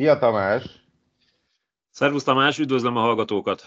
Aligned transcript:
Szia 0.00 0.18
Tamás! 0.18 0.84
Szervusz 1.90 2.24
Tamás, 2.24 2.58
üdvözlöm 2.58 2.96
a 2.96 3.00
hallgatókat! 3.00 3.62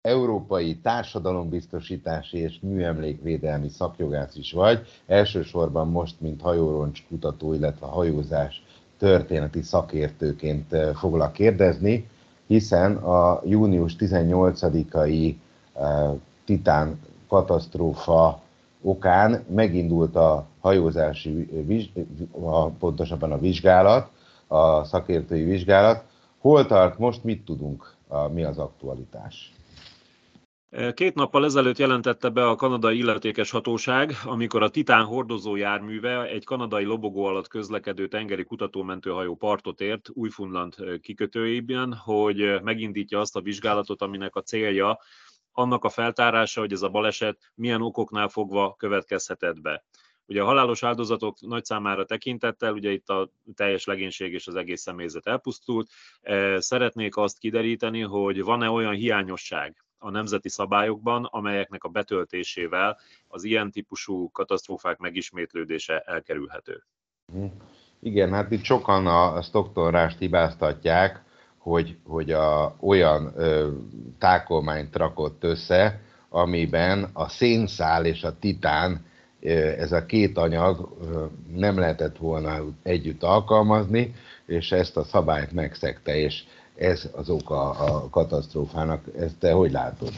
Európai 0.00 0.76
társadalombiztosítási 0.76 2.38
és 2.38 2.58
műemlékvédelmi 2.60 3.68
szakjogász 3.68 4.36
is 4.36 4.52
vagy, 4.52 4.86
elsősorban 5.06 5.88
most, 5.88 6.20
mint 6.20 6.40
hajóroncs 6.40 7.02
kutató, 7.08 7.54
illetve 7.54 7.86
hajózás 7.86 8.62
történeti 8.98 9.62
szakértőként 9.62 10.72
eh, 10.72 10.94
foglak 10.94 11.32
kérdezni, 11.32 12.08
hiszen 12.46 12.96
a 12.96 13.40
június 13.44 13.96
18-ai 13.98 15.34
eh, 15.74 16.10
Titán 16.44 17.00
katasztrófa 17.28 18.42
okán 18.80 19.44
megindult 19.48 20.16
a 20.16 20.46
hajózási, 20.60 21.48
pontosabban 22.78 23.32
a 23.32 23.38
vizsgálat, 23.38 24.10
a 24.52 24.84
szakértői 24.84 25.44
vizsgálat. 25.44 26.04
Hol 26.38 26.66
tart 26.66 26.98
most, 26.98 27.24
mit 27.24 27.44
tudunk, 27.44 27.94
mi 28.32 28.44
az 28.44 28.58
aktualitás? 28.58 29.52
Két 30.94 31.14
nappal 31.14 31.44
ezelőtt 31.44 31.78
jelentette 31.78 32.28
be 32.28 32.48
a 32.48 32.54
kanadai 32.54 32.98
illetékes 32.98 33.50
hatóság, 33.50 34.12
amikor 34.24 34.62
a 34.62 34.68
Titán 34.68 35.04
hordozó 35.04 35.56
járműve 35.56 36.22
egy 36.22 36.44
kanadai 36.44 36.84
lobogó 36.84 37.24
alatt 37.24 37.48
közlekedő 37.48 38.08
tengeri 38.08 38.44
kutatómentőhajó 38.44 39.34
partot 39.34 39.80
ért 39.80 40.08
Újfunland 40.12 40.74
kikötőjében, 41.00 41.94
hogy 41.94 42.62
megindítja 42.62 43.20
azt 43.20 43.36
a 43.36 43.40
vizsgálatot, 43.40 44.02
aminek 44.02 44.36
a 44.36 44.42
célja 44.42 44.98
annak 45.52 45.84
a 45.84 45.88
feltárása, 45.88 46.60
hogy 46.60 46.72
ez 46.72 46.82
a 46.82 46.88
baleset 46.88 47.38
milyen 47.54 47.82
okoknál 47.82 48.28
fogva 48.28 48.74
következhetett 48.78 49.60
be. 49.60 49.84
Ugye 50.26 50.42
a 50.42 50.44
halálos 50.44 50.82
áldozatok 50.82 51.40
nagy 51.40 51.64
számára 51.64 52.04
tekintettel, 52.04 52.72
ugye 52.72 52.90
itt 52.90 53.08
a 53.08 53.30
teljes 53.54 53.84
legénység 53.84 54.32
és 54.32 54.46
az 54.46 54.54
egész 54.54 54.80
személyzet 54.80 55.26
elpusztult, 55.26 55.88
szeretnék 56.56 57.16
azt 57.16 57.38
kideríteni, 57.38 58.00
hogy 58.00 58.42
van-e 58.42 58.70
olyan 58.70 58.94
hiányosság 58.94 59.84
a 59.98 60.10
nemzeti 60.10 60.48
szabályokban, 60.48 61.24
amelyeknek 61.24 61.84
a 61.84 61.88
betöltésével 61.88 62.98
az 63.28 63.44
ilyen 63.44 63.70
típusú 63.70 64.30
katasztrófák 64.30 64.98
megismétlődése 64.98 66.00
elkerülhető. 66.00 66.84
Mhm. 67.32 67.44
Igen, 68.00 68.32
hát 68.32 68.50
itt 68.50 68.64
sokan 68.64 69.06
a 69.06 69.42
Stockton 69.42 69.90
rást 69.90 70.18
hibáztatják, 70.18 71.22
hogy, 71.58 71.96
hogy 72.04 72.30
a, 72.30 72.76
olyan 72.80 73.32
ö, 73.36 73.70
tákolmányt 74.18 74.96
rakott 74.96 75.44
össze, 75.44 76.00
amiben 76.28 77.10
a 77.12 77.28
szénszál 77.28 78.04
és 78.04 78.22
a 78.22 78.38
titán, 78.38 79.06
ez 79.78 79.92
a 79.92 80.06
két 80.06 80.38
anyag 80.38 80.96
nem 81.54 81.78
lehetett 81.78 82.16
volna 82.16 82.64
együtt 82.82 83.22
alkalmazni, 83.22 84.14
és 84.46 84.72
ezt 84.72 84.96
a 84.96 85.04
szabályt 85.04 85.52
megszegte, 85.52 86.16
és 86.16 86.42
ez 86.74 87.10
az 87.12 87.30
oka 87.30 87.70
a 87.70 88.08
katasztrófának. 88.10 89.04
Ezt 89.18 89.38
te 89.38 89.52
hogy 89.52 89.70
látod? 89.70 90.12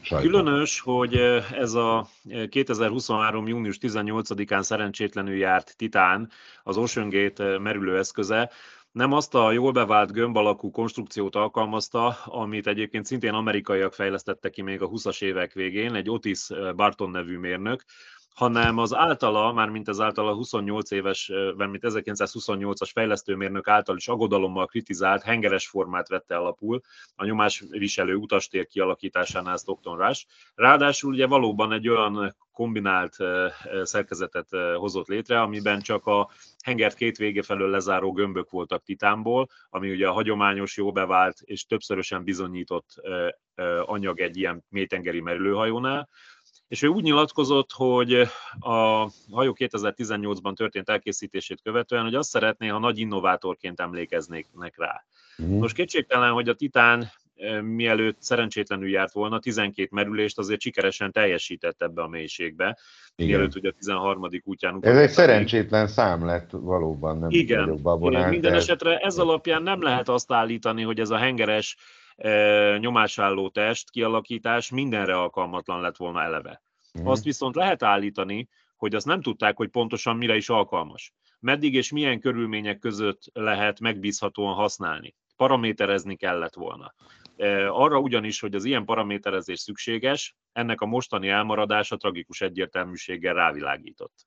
Sajta. 0.00 0.26
Különös, 0.26 0.80
hogy 0.80 1.14
ez 1.52 1.72
a 1.74 2.08
2023. 2.48 3.48
június 3.48 3.78
18-án 3.80 4.62
szerencsétlenül 4.62 5.36
járt 5.36 5.74
Titán, 5.76 6.30
az 6.62 6.76
Ocean 6.76 7.08
Gate 7.08 7.58
merülőeszköze, 7.58 8.50
nem 8.92 9.12
azt 9.12 9.34
a 9.34 9.52
jól 9.52 9.72
bevált 9.72 10.12
gömb 10.12 10.36
alakú 10.36 10.70
konstrukciót 10.70 11.36
alkalmazta, 11.36 12.08
amit 12.24 12.66
egyébként 12.66 13.06
szintén 13.06 13.32
amerikaiak 13.32 13.94
fejlesztettek 13.94 14.50
ki 14.50 14.62
még 14.62 14.82
a 14.82 14.88
20-as 14.88 15.22
évek 15.22 15.52
végén, 15.52 15.94
egy 15.94 16.10
Otis 16.10 16.48
Barton 16.76 17.10
nevű 17.10 17.38
mérnök, 17.38 17.84
hanem 18.34 18.78
az 18.78 18.94
általa, 18.94 19.52
már 19.52 19.68
mint 19.68 19.88
az 19.88 20.00
általa 20.00 20.34
28 20.34 20.90
éves, 20.90 21.32
mint 21.56 21.82
1928-as 21.82 22.90
fejlesztőmérnök 22.92 23.68
által 23.68 23.96
is 23.96 24.08
aggodalommal 24.08 24.66
kritizált 24.66 25.22
hengeres 25.22 25.66
formát 25.66 26.08
vette 26.08 26.36
alapul 26.36 26.80
a 27.14 27.24
nyomásviselő 27.24 28.14
utastér 28.14 28.66
kialakításánál 28.66 29.56
Stockton 29.56 29.98
Rush. 29.98 30.24
Ráadásul 30.54 31.12
ugye 31.12 31.26
valóban 31.26 31.72
egy 31.72 31.88
olyan 31.88 32.36
kombinált 32.52 33.16
szerkezetet 33.82 34.48
hozott 34.76 35.06
létre, 35.06 35.40
amiben 35.40 35.80
csak 35.80 36.06
a 36.06 36.30
hengert 36.64 36.96
két 36.96 37.16
vége 37.16 37.42
felől 37.42 37.70
lezáró 37.70 38.12
gömbök 38.12 38.50
voltak 38.50 38.82
titánból, 38.82 39.48
ami 39.70 39.90
ugye 39.90 40.08
a 40.08 40.12
hagyományos, 40.12 40.76
jó 40.76 40.92
bevált 40.92 41.40
és 41.40 41.66
többszörösen 41.66 42.24
bizonyított 42.24 42.88
anyag 43.84 44.20
egy 44.20 44.36
ilyen 44.36 44.64
mélytengeri 44.68 45.20
merülőhajónál, 45.20 46.08
és 46.68 46.82
ő 46.82 46.88
úgy 46.88 47.02
nyilatkozott, 47.02 47.70
hogy 47.72 48.12
a 48.58 49.10
hajó 49.30 49.56
2018-ban 49.58 50.54
történt 50.54 50.88
elkészítését 50.88 51.62
követően, 51.62 52.02
hogy 52.02 52.14
azt 52.14 52.28
szeretné, 52.28 52.66
ha 52.66 52.78
nagy 52.78 52.98
innovátorként 52.98 53.80
emlékeznék 53.80 54.46
rá. 54.76 55.04
Mm. 55.42 55.58
Most 55.58 55.74
kétségtelen, 55.74 56.32
hogy 56.32 56.48
a 56.48 56.54
Titán 56.54 57.10
mielőtt 57.62 58.16
szerencsétlenül 58.20 58.88
járt 58.88 59.12
volna, 59.12 59.38
12 59.38 59.88
merülést 59.90 60.38
azért 60.38 60.60
sikeresen 60.60 61.12
teljesített 61.12 61.82
ebbe 61.82 62.02
a 62.02 62.08
mélységbe, 62.08 62.78
Igen. 63.16 63.30
mielőtt 63.30 63.56
ugye 63.56 63.68
a 63.68 63.72
13. 63.78 64.28
útján... 64.44 64.78
Ez 64.80 64.96
egy 64.96 65.10
szerencsétlen 65.10 65.86
szám 65.86 66.24
lett 66.24 66.50
valóban, 66.50 67.18
nem 67.18 67.30
Igen. 67.30 67.80
Igen. 68.00 68.28
Minden 68.28 68.54
esetre 68.54 68.96
ez 68.96 69.18
alapján 69.18 69.62
nem 69.62 69.82
lehet 69.82 70.08
azt 70.08 70.32
állítani, 70.32 70.82
hogy 70.82 71.00
ez 71.00 71.10
a 71.10 71.16
hengeres 71.16 71.76
nyomásálló 72.78 73.48
test 73.48 73.90
kialakítás 73.90 74.70
mindenre 74.70 75.16
alkalmatlan 75.16 75.80
lett 75.80 75.96
volna 75.96 76.22
eleve. 76.22 76.62
Mm. 77.00 77.06
Azt 77.06 77.24
viszont 77.24 77.54
lehet 77.54 77.82
állítani, 77.82 78.48
hogy 78.76 78.94
azt 78.94 79.06
nem 79.06 79.20
tudták, 79.20 79.56
hogy 79.56 79.68
pontosan 79.68 80.16
mire 80.16 80.36
is 80.36 80.48
alkalmas. 80.48 81.12
Meddig 81.40 81.74
és 81.74 81.92
milyen 81.92 82.20
körülmények 82.20 82.78
között 82.78 83.22
lehet 83.32 83.80
megbízhatóan 83.80 84.54
használni. 84.54 85.14
Paraméterezni 85.36 86.16
kellett 86.16 86.54
volna. 86.54 86.94
Arra 87.68 87.98
ugyanis, 87.98 88.40
hogy 88.40 88.54
az 88.54 88.64
ilyen 88.64 88.84
paraméterezés 88.84 89.60
szükséges, 89.60 90.36
ennek 90.52 90.80
a 90.80 90.86
mostani 90.86 91.28
elmaradása 91.28 91.96
tragikus 91.96 92.40
egyértelműséggel 92.40 93.34
rávilágított. 93.34 94.26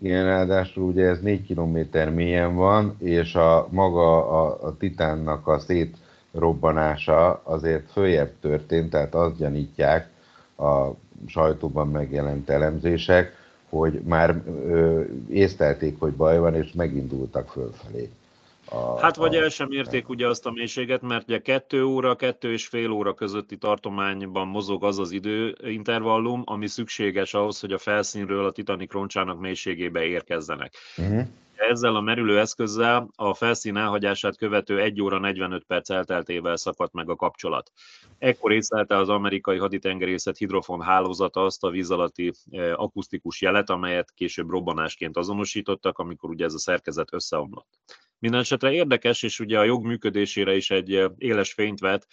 Igen, 0.00 0.24
ráadásul 0.24 0.84
ugye 0.84 1.06
ez 1.06 1.20
4 1.20 1.42
kilométer 1.42 2.10
mélyen 2.10 2.54
van, 2.54 2.96
és 2.98 3.34
a 3.34 3.68
maga 3.70 4.28
a, 4.28 4.66
a 4.66 4.76
titánnak 4.76 5.46
a 5.46 5.58
szét 5.58 5.96
robbanása 6.32 7.40
azért 7.44 7.90
följebb 7.90 8.32
történt, 8.40 8.90
tehát 8.90 9.14
azt 9.14 9.36
gyanítják 9.36 10.10
a 10.58 10.88
sajtóban 11.26 11.88
megjelent 11.88 12.50
elemzések, 12.50 13.36
hogy 13.68 14.00
már 14.04 14.42
ö, 14.46 15.02
észtelték, 15.30 15.98
hogy 15.98 16.12
baj 16.12 16.38
van, 16.38 16.54
és 16.54 16.72
megindultak 16.72 17.48
fölfelé. 17.48 18.10
A, 18.70 19.00
hát 19.00 19.16
vagy 19.16 19.36
a... 19.36 19.42
el 19.42 19.48
sem 19.48 19.70
érték 19.70 20.08
ugye 20.08 20.28
azt 20.28 20.46
a 20.46 20.50
mélységet, 20.50 21.02
mert 21.02 21.28
ugye 21.28 21.38
kettő 21.38 21.84
óra, 21.84 22.14
kettő 22.14 22.52
és 22.52 22.66
fél 22.66 22.90
óra 22.90 23.14
közötti 23.14 23.56
tartományban 23.56 24.46
mozog 24.46 24.84
az 24.84 24.98
az 24.98 25.10
időintervallum, 25.10 26.42
ami 26.44 26.66
szükséges 26.66 27.34
ahhoz, 27.34 27.60
hogy 27.60 27.72
a 27.72 27.78
felszínről 27.78 28.46
a 28.46 28.50
Titanic 28.50 28.92
roncsának 28.92 29.40
mélységébe 29.40 30.04
érkezzenek. 30.04 30.72
Uh-huh 30.98 31.26
ezzel 31.58 31.96
a 31.96 32.00
merülő 32.00 32.38
eszközzel 32.38 33.08
a 33.14 33.34
felszín 33.34 33.76
elhagyását 33.76 34.36
követő 34.36 34.80
1 34.80 35.02
óra 35.02 35.18
45 35.18 35.64
perc 35.64 35.90
elteltével 35.90 36.56
szakadt 36.56 36.92
meg 36.92 37.10
a 37.10 37.16
kapcsolat. 37.16 37.72
Ekkor 38.18 38.52
észlelte 38.52 38.96
az 38.96 39.08
amerikai 39.08 39.58
haditengerészet 39.58 40.36
hidrofon 40.36 40.82
hálózata 40.82 41.44
azt 41.44 41.64
a 41.64 41.70
víz 41.70 41.90
alatti 41.90 42.32
e, 42.50 42.74
akusztikus 42.74 43.40
jelet, 43.40 43.70
amelyet 43.70 44.12
később 44.14 44.50
robbanásként 44.50 45.16
azonosítottak, 45.16 45.98
amikor 45.98 46.30
ugye 46.30 46.44
ez 46.44 46.54
a 46.54 46.58
szerkezet 46.58 47.12
összeomlott. 47.12 47.68
Mindenesetre 48.18 48.72
érdekes, 48.72 49.22
és 49.22 49.40
ugye 49.40 49.58
a 49.58 49.64
jog 49.64 49.84
működésére 49.84 50.56
is 50.56 50.70
egy 50.70 50.94
e, 50.94 51.10
éles 51.18 51.52
fényt 51.52 51.80
vet, 51.80 52.06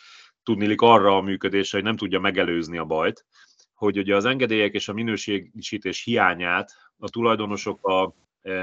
tudnilik 0.44 0.82
arra 0.82 1.18
a 1.18 1.22
működésre, 1.22 1.78
hogy 1.78 1.88
nem 1.88 1.98
tudja 1.98 2.20
megelőzni 2.20 2.78
a 2.78 2.86
bajt, 2.86 3.26
hogy 3.74 3.98
ugye 3.98 4.16
az 4.16 4.26
engedélyek 4.26 4.74
és 4.74 4.88
a 4.88 4.94
minőségisítés 4.94 6.04
hiányát 6.04 6.72
a 6.98 7.10
tulajdonosok 7.10 7.88
a 7.88 8.14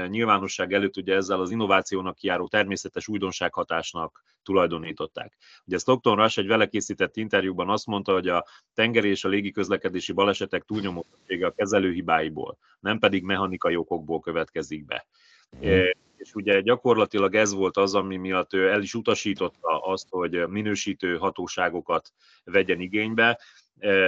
nyilvánosság 0.07 0.73
előtt 0.73 0.97
ugye 0.97 1.15
ezzel 1.15 1.39
az 1.39 1.51
innovációnak 1.51 2.21
járó 2.21 2.47
természetes 2.47 3.07
újdonsághatásnak 3.07 4.23
tulajdonították. 4.43 5.37
Ugye 5.65 5.77
Stockton 5.77 6.15
Rush 6.15 6.39
egy 6.39 6.47
vele 6.47 6.67
készített 6.67 7.17
interjúban 7.17 7.69
azt 7.69 7.85
mondta, 7.85 8.13
hogy 8.13 8.27
a 8.27 8.45
tengeri 8.73 9.09
és 9.09 9.23
a 9.23 9.29
légiközlekedési 9.29 10.13
balesetek 10.13 10.63
túlnyomó 10.63 11.05
a 11.41 11.53
kezelőhibáiból, 11.55 12.57
nem 12.79 12.99
pedig 12.99 13.23
mechanikai 13.23 13.75
okokból 13.75 14.19
következik 14.19 14.85
be. 14.85 15.07
Mm. 15.55 15.81
És 16.15 16.33
ugye 16.33 16.61
gyakorlatilag 16.61 17.35
ez 17.35 17.53
volt 17.53 17.77
az, 17.77 17.95
ami 17.95 18.17
miatt 18.17 18.53
ő 18.53 18.69
el 18.69 18.81
is 18.81 18.93
utasította 18.93 19.79
azt, 19.79 20.07
hogy 20.09 20.47
minősítő 20.47 21.17
hatóságokat 21.17 22.13
vegyen 22.43 22.79
igénybe, 22.79 23.39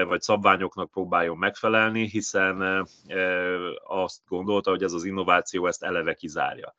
vagy 0.07 0.21
szabványoknak 0.21 0.91
próbáljon 0.91 1.37
megfelelni, 1.37 2.07
hiszen 2.07 2.87
azt 3.85 4.21
gondolta, 4.27 4.69
hogy 4.69 4.83
ez 4.83 4.93
az 4.93 5.03
innováció 5.03 5.67
ezt 5.67 5.83
eleve 5.83 6.13
kizárja. 6.13 6.75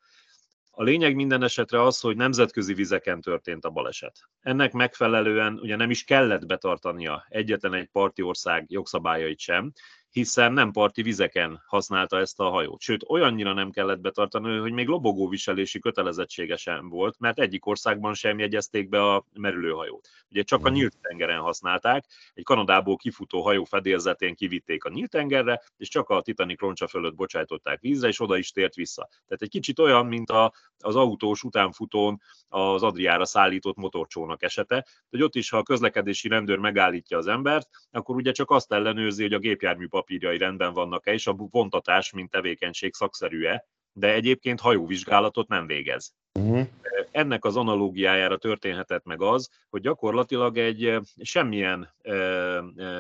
A 0.71 0.83
lényeg 0.83 1.15
minden 1.15 1.43
esetre 1.43 1.83
az, 1.83 2.01
hogy 2.01 2.17
nemzetközi 2.17 2.75
vizeken 2.75 3.21
történt 3.21 3.65
a 3.65 3.71
baleset. 3.71 4.19
Ennek 4.41 4.73
megfelelően 4.73 5.59
ugye 5.63 5.77
nem 5.77 5.91
is 5.91 6.05
kellett 6.05 6.47
betartania 6.47 7.27
egyetlen 7.29 7.75
egy 7.75 7.89
parti 7.93 8.23
ország 8.23 8.65
jogszabályait 8.69 9.39
sem, 9.39 9.73
hiszen 10.17 10.53
nem 10.53 10.71
parti 10.71 11.03
vizeken 11.03 11.63
használta 11.67 12.19
ezt 12.19 12.41
a 12.41 12.49
hajót. 12.49 12.81
Sőt, 12.81 13.05
olyannyira 13.09 13.53
nem 13.53 13.71
kellett 13.71 14.01
betartani, 14.01 14.57
hogy 14.59 14.73
még 14.73 14.87
lobogóviselési 14.87 15.79
kötelezettsége 15.79 16.57
sem 16.57 16.89
volt, 16.89 17.19
mert 17.19 17.39
egyik 17.39 17.67
országban 17.67 18.15
sem 18.15 18.39
jegyezték 18.39 18.89
be 18.89 19.13
a 19.13 19.25
merülőhajót. 19.35 20.09
Ugye 20.31 20.43
csak 20.43 20.65
a 20.65 20.69
mhm. 20.69 20.73
nyílt 20.73 20.99
tengeren 21.01 21.41
használták, 21.41 22.05
egy 22.35 22.45
Kanadából 22.45 22.97
kifutó 22.97 23.43
hajó 23.43 23.65
fedélzetén 23.65 24.35
kivitték 24.35 24.85
a 24.85 24.89
nyílt 24.89 25.11
tengerre, 25.11 25.63
és 25.77 25.89
csak 25.89 26.09
a 26.09 26.21
Titanic 26.21 26.61
roncsa 26.61 26.89
fölött 26.89 27.15
bocsájtották 27.15 27.81
vízre, 27.81 28.09
és 28.09 28.21
oda 28.21 28.37
is 28.37 28.51
tért 28.51 28.75
vissza. 28.75 29.09
Tehát 29.11 29.43
egy 29.43 29.51
kicsit 29.51 29.79
olyan, 29.79 30.07
mint 30.07 30.31
a, 30.31 30.53
az 30.79 30.97
autós 30.97 31.43
utánfutón 31.43 32.21
az 32.49 32.83
Adriára 32.83 33.25
szállított 33.25 33.77
motorcsónak 33.77 34.43
esete, 34.43 34.87
hogy 35.11 35.23
ott 35.23 35.35
is, 35.35 35.51
ha 35.51 35.59
a 35.59 35.63
közlekedési 35.63 36.29
rendőr 36.29 36.59
megállítja 36.59 37.19
az 37.19 37.27
embert, 37.27 37.69
akkor 37.91 38.17
ugye 38.17 38.33
csak 38.33 38.51
azt 38.51 38.73
ellenőrzi, 38.73 39.23
hogy 39.23 39.33
a 39.33 39.39
gépjármű 39.39 39.87
papírjai 40.07 40.39
rendben 40.39 40.73
vannak-e, 40.73 41.13
és 41.13 41.27
a 41.27 41.37
vontatás, 41.51 42.13
mint 42.13 42.31
tevékenység 42.31 42.95
szakszerű-e, 42.95 43.65
de 43.93 44.13
egyébként 44.13 44.61
hajóvizsgálatot 44.61 45.49
nem 45.49 45.67
végez. 45.67 46.13
Uh-huh. 46.39 46.67
Ennek 47.11 47.45
az 47.45 47.57
analógiájára 47.57 48.37
történhetett 48.37 49.05
meg 49.05 49.23
az, 49.23 49.51
hogy 49.71 49.81
gyakorlatilag 49.81 50.59
egy 50.59 50.99
semmilyen 51.23 51.95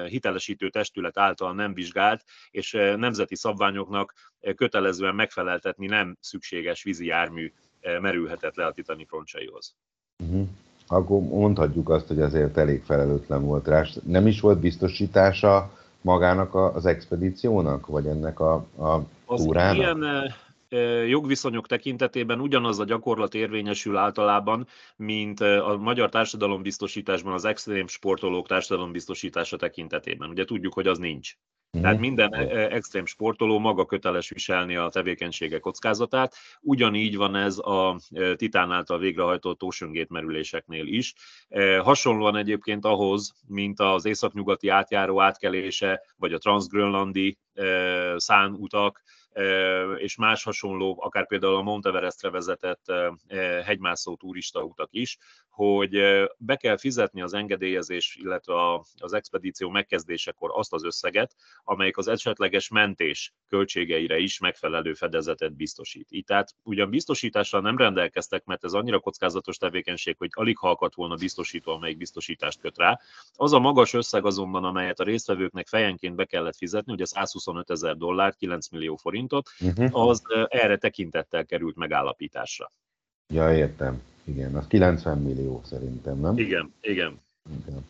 hitelesítő 0.08 0.70
testület 0.70 1.19
által 1.19 1.55
nem 1.55 1.75
vizsgált, 1.75 2.25
és 2.50 2.73
nemzeti 2.97 3.37
szabványoknak 3.37 4.14
kötelezően 4.56 5.14
megfeleltetni 5.14 5.87
nem 5.87 6.17
szükséges 6.20 6.82
vízi 6.82 7.06
jármű 7.06 7.53
merülhetett 8.00 8.55
le 8.55 8.67
a 8.67 8.73
Titanic 8.73 9.11
roncsaihoz. 9.11 9.75
Uh-huh. 10.25 10.49
Akkor 10.87 11.20
mondhatjuk 11.20 11.88
azt, 11.88 12.06
hogy 12.06 12.20
azért 12.20 12.56
elég 12.56 12.82
felelőtlen 12.82 13.44
volt 13.44 13.69
rá. 13.69 13.85
Nem 14.05 14.26
is 14.26 14.41
volt 14.41 14.61
biztosítása 14.61 15.79
magának 16.06 16.55
az 16.55 16.87
expedíciónak, 16.87 17.87
vagy 17.87 18.06
ennek 18.06 18.41
a, 18.41 18.55
a 18.76 19.00
túrának? 19.37 19.70
Az 19.70 19.76
ilyen 19.76 20.32
jogviszonyok 21.08 21.67
tekintetében 21.67 22.41
ugyanaz 22.41 22.79
a 22.79 22.85
gyakorlat 22.85 23.35
érvényesül 23.35 23.97
általában, 23.97 24.67
mint 24.97 25.41
a 25.41 25.76
magyar 25.81 26.08
társadalombiztosításban 26.08 27.32
az 27.32 27.44
extrém 27.44 27.87
sportolók 27.87 28.47
társadalombiztosítása 28.47 29.56
tekintetében. 29.56 30.29
Ugye 30.29 30.44
tudjuk, 30.44 30.73
hogy 30.73 30.87
az 30.87 30.99
nincs. 30.99 31.37
Mhm. 31.76 31.84
Tehát 31.84 32.00
minden 32.00 32.32
extrém 32.70 33.06
sportoló 33.06 33.58
maga 33.58 33.84
köteles 33.84 34.28
viselni 34.28 34.76
a 34.76 34.88
tevékenysége 34.88 35.58
kockázatát. 35.58 36.34
Ugyanígy 36.61 37.17
van 37.17 37.34
ez 37.34 37.58
a 37.58 38.00
Titán 38.37 38.73
által 38.73 38.99
végrehajtott 38.99 39.62
Ocean 39.62 40.06
merüléseknél 40.08 40.87
is. 40.87 41.14
Hasonlóan 41.82 42.37
egyébként 42.37 42.84
ahhoz, 42.84 43.34
mint 43.46 43.81
az 43.81 44.05
északnyugati 44.05 44.69
átjáró 44.69 45.20
átkelése, 45.20 46.02
vagy 46.17 46.32
a 46.32 46.38
transgrönlandi 46.38 47.38
szánutak, 48.17 49.02
és 49.96 50.16
más 50.16 50.42
hasonló, 50.42 50.96
akár 51.00 51.26
például 51.26 51.56
a 51.56 51.62
Monteverestre 51.62 52.30
vezetett 52.30 52.92
hegymászó 53.64 54.16
turista 54.16 54.62
utak 54.62 54.88
is, 54.92 55.18
hogy 55.48 55.90
be 56.38 56.56
kell 56.56 56.76
fizetni 56.76 57.22
az 57.22 57.34
engedélyezés, 57.34 58.16
illetve 58.20 58.54
az 58.98 59.12
expedíció 59.12 59.68
megkezdésekor 59.68 60.50
azt 60.54 60.72
az 60.72 60.84
összeget, 60.84 61.34
amelyik 61.64 61.96
az 61.96 62.08
esetleges 62.08 62.68
mentés 62.68 63.32
költségeire 63.48 64.18
is 64.18 64.38
megfelelő 64.38 64.94
fedezetet 64.94 65.56
biztosít. 65.56 66.06
Így 66.10 66.24
tehát 66.24 66.54
ugyan 66.62 66.90
biztosítással 66.90 67.60
nem 67.60 67.76
rendelkeztek, 67.76 68.44
mert 68.44 68.64
ez 68.64 68.72
annyira 68.72 68.98
kockázatos 68.98 69.56
tevékenység, 69.56 70.14
hogy 70.18 70.30
alig 70.32 70.58
halkat 70.58 70.94
volna 70.94 71.14
biztosító, 71.14 71.72
amelyik 71.72 71.96
biztosítást 71.96 72.60
köt 72.60 72.78
rá. 72.78 73.00
Az 73.34 73.52
a 73.52 73.58
magas 73.58 73.92
összeg 73.92 74.24
azonban, 74.24 74.64
amelyet 74.64 75.00
a 75.00 75.04
résztvevőknek 75.04 75.66
fejenként 75.66 76.14
be 76.14 76.24
kellett 76.24 76.56
fizetni, 76.56 76.92
ugye 76.92 77.04
125 77.04 77.70
ezer 77.70 77.96
dollár, 77.96 78.34
9 78.34 78.68
millió 78.68 78.96
forintot, 79.26 79.49
uh-huh. 79.61 80.08
az 80.08 80.23
erre 80.49 80.76
tekintettel 80.76 81.44
került 81.44 81.76
megállapításra. 81.76 82.70
Ja, 83.28 83.55
értem. 83.55 84.02
Igen, 84.25 84.55
az 84.55 84.67
90 84.67 85.19
millió 85.19 85.61
szerintem, 85.64 86.20
nem? 86.20 86.38
Igen, 86.38 86.73
igen. 86.81 87.20
igen. 87.67 87.84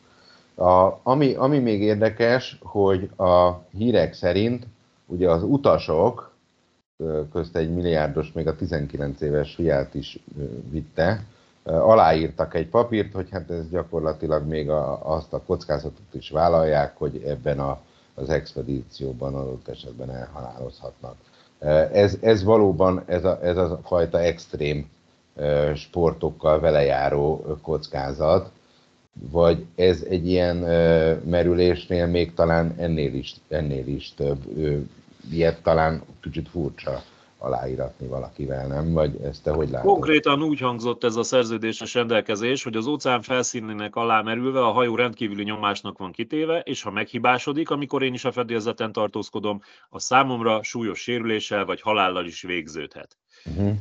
A, 0.69 1.01
ami, 1.03 1.35
ami 1.35 1.59
még 1.59 1.81
érdekes, 1.81 2.57
hogy 2.61 3.11
a 3.17 3.53
hírek 3.73 4.15
szerint 4.15 4.67
ugye 5.07 5.31
az 5.31 5.43
utasok, 5.43 6.35
közt 7.33 7.57
egy 7.57 7.75
milliárdos, 7.75 8.33
még 8.33 8.47
a 8.47 8.57
19 8.57 9.21
éves 9.21 9.55
fiát 9.55 9.95
is 9.95 10.19
vitte, 10.71 11.25
aláírtak 11.63 12.55
egy 12.55 12.69
papírt, 12.69 13.13
hogy 13.13 13.29
hát 13.31 13.51
ez 13.51 13.69
gyakorlatilag 13.71 14.47
még 14.47 14.71
a, 14.71 15.15
azt 15.15 15.33
a 15.33 15.43
kockázatot 15.43 16.15
is 16.15 16.31
vállalják, 16.31 16.97
hogy 16.97 17.23
ebben 17.23 17.61
a, 17.61 17.81
az 18.17 18.31
expedícióban 18.31 19.35
adott 19.35 19.69
esetben 19.69 20.11
elhalálozhatnak. 20.11 21.17
Ez, 21.93 22.19
ez 22.21 22.43
valóban 22.43 23.03
ez 23.07 23.25
a, 23.25 23.39
ez 23.43 23.57
a 23.57 23.81
fajta 23.85 24.21
extrém 24.21 24.91
sportokkal 25.75 26.61
vele 26.61 26.83
járó 26.83 27.59
kockázat, 27.63 28.51
vagy 29.31 29.67
ez 29.75 30.03
egy 30.09 30.27
ilyen 30.27 30.57
merülésnél 31.25 32.07
még 32.07 32.35
talán 32.35 32.75
ennél 32.79 33.15
is, 33.15 33.35
ennél 33.49 33.87
is 33.87 34.15
több, 34.15 34.39
ilyet 35.31 35.63
talán 35.63 36.03
kicsit 36.21 36.49
furcsa 36.49 37.03
aláíratni 37.39 38.07
valakivel, 38.07 38.67
nem? 38.67 38.93
Vagy 38.93 39.21
ezt 39.23 39.43
te 39.43 39.51
hogy 39.51 39.71
látod? 39.71 39.91
Konkrétan 39.91 40.43
úgy 40.43 40.61
hangzott 40.61 41.05
ez 41.05 41.17
a 41.17 41.23
szerződéses 41.23 41.95
rendelkezés, 41.95 42.63
hogy 42.63 42.77
az 42.77 42.87
óceán 42.87 43.23
felszínének 43.23 43.97
alá 43.97 44.23
merülve 44.23 44.61
a 44.61 44.73
hajó 44.73 44.95
rendkívüli 44.95 45.43
nyomásnak 45.43 45.99
van 45.99 46.13
kitéve, 46.13 46.59
és 46.59 46.83
ha 46.83 46.91
meghibásodik, 46.91 47.71
amikor 47.71 48.03
én 48.03 48.15
is 48.15 48.25
a 48.25 48.33
fedélzeten 48.33 48.93
tartózkodom, 48.93 49.61
a 49.89 49.99
számomra 49.99 50.63
súlyos 50.63 50.99
sérüléssel 50.99 51.65
vagy 51.65 51.81
halállal 51.81 52.27
is 52.27 52.43
végződhet. 52.43 53.17
Uh-huh. 53.49 53.77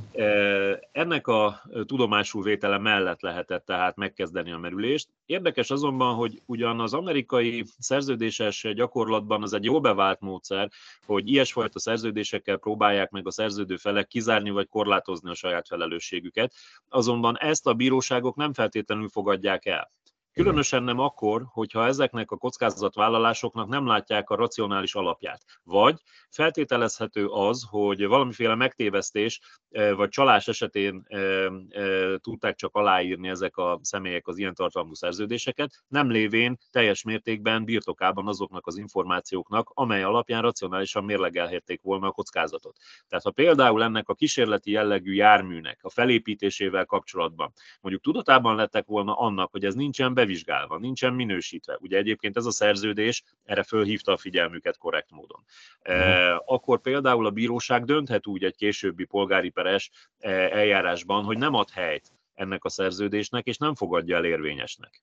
Ennek 0.92 1.28
a 1.28 1.62
tudomásul 1.86 2.44
vétele 2.44 2.78
mellett 2.78 3.22
lehetett 3.22 3.66
tehát 3.66 3.96
megkezdeni 3.96 4.52
a 4.52 4.58
merülést. 4.58 5.10
Érdekes 5.26 5.70
azonban, 5.70 6.16
hogy 6.16 6.42
ugyan 6.46 6.80
az 6.80 6.94
amerikai 6.94 7.64
szerződéses 7.78 8.68
gyakorlatban 8.74 9.44
az 9.44 9.54
egy 9.54 9.64
jól 9.64 9.80
bevált 9.80 10.20
módszer, 10.20 10.70
hogy 11.06 11.30
ilyesfajta 11.30 11.80
szerződésekkel 11.80 12.58
próbálják 12.58 13.10
meg 13.10 13.28
a 13.28 13.32
szerződő 13.32 13.76
felek 13.78 14.08
kizárni 14.08 14.50
vagy 14.50 14.68
korlátozni 14.68 15.30
a 15.30 15.36
saját 15.36 15.68
felelősségüket, 15.68 16.54
azonban 16.90 17.38
ezt 17.38 17.68
a 17.68 17.74
bíróságok 17.74 18.36
nem 18.36 18.54
feltétlenül 18.54 19.10
fogadják 19.10 19.66
el. 19.66 19.92
Különösen 20.36 20.84
nem 20.84 21.00
akkor, 21.00 21.46
hogyha 21.48 21.86
ezeknek 21.86 22.32
a 22.32 22.38
kockázatvállalásoknak 22.38 23.68
nem 23.68 23.88
látják 23.88 24.30
a 24.30 24.36
racionális 24.36 24.96
alapját. 24.96 25.44
Vagy 25.64 26.02
feltételezhető 26.30 27.28
az, 27.28 27.66
hogy 27.70 28.06
valamiféle 28.06 28.56
megtévesztés 28.56 29.42
e, 29.70 29.94
vagy 29.94 30.10
csalás 30.10 30.48
esetén 30.48 31.04
e, 31.08 31.18
e, 31.18 32.18
tudták 32.18 32.56
csak 32.56 32.76
aláírni 32.76 33.28
ezek 33.28 33.58
a 33.58 33.80
személyek 33.82 34.28
az 34.28 34.38
ilyen 34.38 34.54
tartalmú 34.54 34.94
szerződéseket, 34.94 35.84
nem 35.88 36.10
lévén 36.10 36.58
teljes 36.72 37.04
mértékben 37.04 37.66
birtokában 37.66 38.28
azoknak 38.28 38.68
az 38.68 38.78
információknak, 38.78 39.72
amely 39.74 40.04
alapján 40.04 40.42
racionálisan 40.42 41.04
mérlegelhették 41.04 41.82
volna 41.82 42.08
a 42.08 42.12
kockázatot. 42.12 42.78
Tehát 43.08 43.24
ha 43.24 43.32
például 43.32 43.84
ennek 43.84 44.10
a 44.10 44.14
kísérleti 44.14 44.72
jellegű 44.72 45.14
járműnek 45.14 45.80
a 45.82 45.90
felépítésével 45.90 46.86
kapcsolatban 46.86 47.54
mondjuk 47.82 48.04
tudatában 48.04 48.56
lettek 48.56 48.86
volna 48.86 49.18
annak, 49.18 49.52
hogy 49.52 49.66
ez 49.66 49.74
nincsen 49.74 50.14
be 50.14 50.24
bevizsgálva, 50.26 50.78
nincsen 50.78 51.14
minősítve. 51.14 51.78
Ugye 51.82 51.98
egyébként 51.98 52.38
ez 52.38 52.46
a 52.46 52.52
szerződés 52.52 53.24
erre 53.44 53.64
fölhívta 53.64 54.12
a 54.12 54.18
figyelmüket 54.18 54.78
korrekt 54.78 55.12
módon. 55.12 55.44
E, 55.82 56.42
akkor 56.46 56.82
például 56.82 57.26
a 57.26 57.30
bíróság 57.30 57.86
dönthet 57.86 58.28
úgy 58.28 58.44
egy 58.44 58.56
későbbi 58.56 59.06
polgári 59.06 59.50
peres 59.50 59.92
e, 60.20 60.30
eljárásban, 60.32 61.24
hogy 61.24 61.38
nem 61.38 61.54
ad 61.54 61.70
helyt 61.70 62.12
ennek 62.34 62.64
a 62.64 62.70
szerződésnek, 62.70 63.46
és 63.46 63.58
nem 63.58 63.76
fogadja 63.76 64.16
el 64.16 64.26
érvényesnek. 64.26 65.02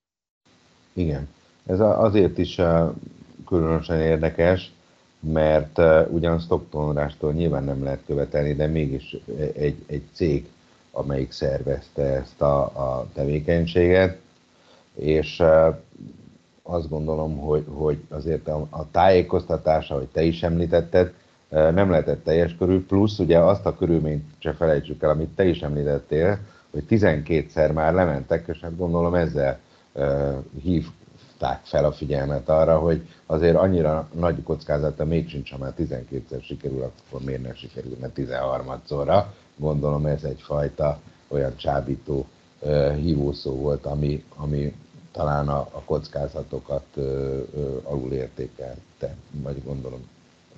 Igen. 0.92 1.28
Ez 1.66 1.80
azért 1.80 2.38
is 2.38 2.58
e, 2.58 2.92
különösen 3.46 4.00
érdekes, 4.00 4.70
mert 5.20 5.78
ugyan 6.08 6.38
Stocktonrástól 6.38 7.32
nyilván 7.32 7.64
nem 7.64 7.82
lehet 7.84 8.02
követelni, 8.06 8.54
de 8.54 8.66
mégis 8.66 9.16
egy, 9.54 9.84
egy 9.86 10.02
cég, 10.12 10.48
amelyik 10.90 11.32
szervezte 11.32 12.02
ezt 12.02 12.40
a, 12.40 12.62
a 12.62 13.08
tevékenységet, 13.14 14.21
és 14.94 15.42
azt 16.62 16.88
gondolom, 16.88 17.36
hogy, 17.36 17.64
hogy 17.68 17.98
azért 18.08 18.48
a, 18.48 18.66
a 18.70 18.90
tájékoztatása, 18.90 19.94
hogy 19.94 20.08
te 20.12 20.22
is 20.22 20.42
említetted, 20.42 21.12
nem 21.48 21.90
lehetett 21.90 22.24
teljes 22.24 22.56
körül, 22.56 22.86
plusz 22.86 23.18
ugye 23.18 23.38
azt 23.38 23.66
a 23.66 23.76
körülményt 23.76 24.24
se 24.38 24.52
felejtsük 24.52 25.02
el, 25.02 25.10
amit 25.10 25.34
te 25.34 25.44
is 25.44 25.62
említettél, 25.62 26.38
hogy 26.70 26.84
12-szer 26.88 27.72
már 27.72 27.94
lementek, 27.94 28.48
és 28.48 28.60
hát 28.60 28.76
gondolom 28.76 29.14
ezzel 29.14 29.58
hívták 30.62 31.60
fel 31.62 31.84
a 31.84 31.92
figyelmet 31.92 32.48
arra, 32.48 32.78
hogy 32.78 33.08
azért 33.26 33.56
annyira 33.56 34.08
nagy 34.14 34.42
kockázata 34.42 35.04
még 35.04 35.28
sincs, 35.28 35.50
ha 35.50 35.58
már 35.58 35.72
12-szer 35.78 36.42
sikerül, 36.42 36.82
akkor 36.82 37.20
miért 37.24 37.42
ne 37.42 37.54
sikerülne 37.54 38.10
13-szorra. 38.16 39.24
Gondolom 39.56 40.06
ez 40.06 40.24
egyfajta 40.24 41.00
olyan 41.28 41.56
csábító 41.56 42.26
hívószó 42.96 43.56
volt, 43.56 43.86
ami, 43.86 44.24
ami 44.36 44.74
talán 45.12 45.48
a, 45.48 45.58
a 45.58 45.82
kockázatokat 45.84 46.86
ö, 46.94 47.40
ö, 47.54 47.76
alul 47.82 48.12
értékelte, 48.12 49.16
vagy 49.30 49.64
gondolom 49.64 50.10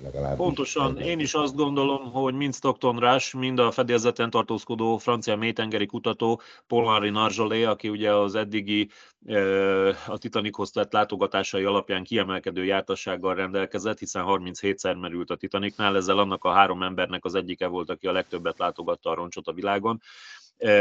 legalábbis. 0.03 0.37
Pontosan, 0.37 0.97
én 0.97 1.19
is 1.19 1.33
azt 1.33 1.55
gondolom, 1.55 2.11
hogy 2.11 2.33
mind 2.33 2.55
Stockton 2.55 2.99
Rush, 2.99 3.35
mind 3.35 3.59
a 3.59 3.71
fedélzeten 3.71 4.29
tartózkodó 4.29 4.97
francia 4.97 5.35
mélytengeri 5.35 5.85
kutató 5.85 6.41
Paul-Henri 6.67 7.09
Narjolé, 7.09 7.63
aki 7.63 7.89
ugye 7.89 8.13
az 8.13 8.35
eddigi 8.35 8.89
a 10.07 10.17
Titanichoz 10.17 10.71
tett 10.71 10.93
látogatásai 10.93 11.63
alapján 11.63 12.03
kiemelkedő 12.03 12.65
jártassággal 12.65 13.35
rendelkezett, 13.35 13.99
hiszen 13.99 14.23
37-szer 14.27 14.99
merült 14.99 15.29
a 15.29 15.35
Titanicnál, 15.35 15.95
ezzel 15.95 16.17
annak 16.17 16.43
a 16.43 16.51
három 16.51 16.83
embernek 16.83 17.25
az 17.25 17.35
egyike 17.35 17.67
volt, 17.67 17.89
aki 17.89 18.07
a 18.07 18.11
legtöbbet 18.11 18.59
látogatta 18.59 19.09
a 19.09 19.13
roncsot 19.13 19.47
a 19.47 19.53
világon 19.53 20.01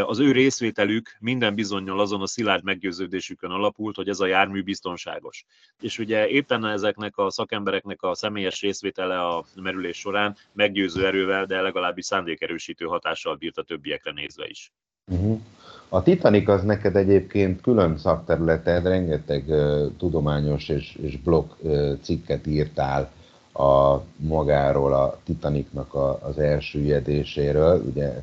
az 0.07 0.19
ő 0.19 0.33
részvételük 0.33 1.17
minden 1.21 1.55
bizonyal 1.55 2.01
azon 2.01 2.21
a 2.21 2.27
szilárd 2.27 2.65
meggyőződésükön 2.65 3.51
alapult, 3.51 3.97
hogy 3.97 4.09
ez 4.09 4.21
a 4.21 4.27
jármű 4.27 4.63
biztonságos. 4.63 5.45
És 5.81 5.99
ugye 5.99 6.29
éppen 6.29 6.65
ezeknek 6.67 7.17
a 7.17 7.31
szakembereknek 7.31 8.03
a 8.03 8.15
személyes 8.15 8.61
részvétele 8.61 9.27
a 9.27 9.45
merülés 9.63 9.99
során 9.99 10.37
meggyőző 10.53 11.07
erővel, 11.07 11.47
de 11.47 11.61
legalábbis 11.61 12.05
szándékerősítő 12.05 12.85
hatással 12.85 13.35
bírt 13.35 13.59
a 13.59 13.63
többiekre 13.63 14.13
nézve 14.13 14.47
is. 14.47 14.73
Uh-huh. 15.13 15.41
A 15.89 16.03
Titanic 16.03 16.49
az 16.49 16.63
neked 16.63 16.97
egyébként 16.97 17.61
külön 17.61 17.99
szakterületed, 17.99 18.85
rengeteg 18.87 19.45
uh, 19.49 19.87
tudományos 19.99 20.69
és, 20.69 20.99
és 21.03 21.17
blog 21.17 21.57
cikket 22.03 22.47
írtál 22.47 23.13
a 23.53 24.01
magáról, 24.17 24.95
a 24.95 25.19
Titanicnak 25.25 25.95
a, 25.95 26.19
az 26.23 26.39
elsüllyedéséről. 26.39 27.83
Ugye 27.87 28.23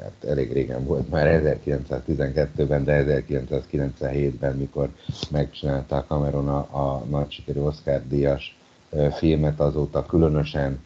hát 0.00 0.30
elég 0.30 0.52
régen 0.52 0.84
volt, 0.84 1.10
már 1.10 1.40
1912-ben, 1.44 2.84
de 2.84 3.24
1997-ben, 3.28 4.56
mikor 4.56 4.88
megcsinálta 5.30 5.96
a 5.96 6.04
Cameron 6.08 6.48
a, 6.48 6.58
a 6.58 7.04
nagy 7.10 7.30
sikerű 7.30 7.60
Oscar 7.60 8.02
díjas 8.08 8.58
filmet, 9.12 9.60
azóta 9.60 10.06
különösen 10.06 10.80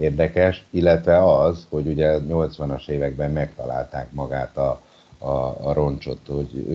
érdekes, 0.00 0.66
illetve 0.70 1.36
az, 1.38 1.66
hogy 1.68 1.86
ugye 1.86 2.18
80-as 2.28 2.88
években 2.88 3.30
megtalálták 3.30 4.12
magát 4.12 4.56
a, 4.56 4.80
a, 5.18 5.66
a 5.68 5.72
roncsot, 5.72 6.20
hogy 6.28 6.66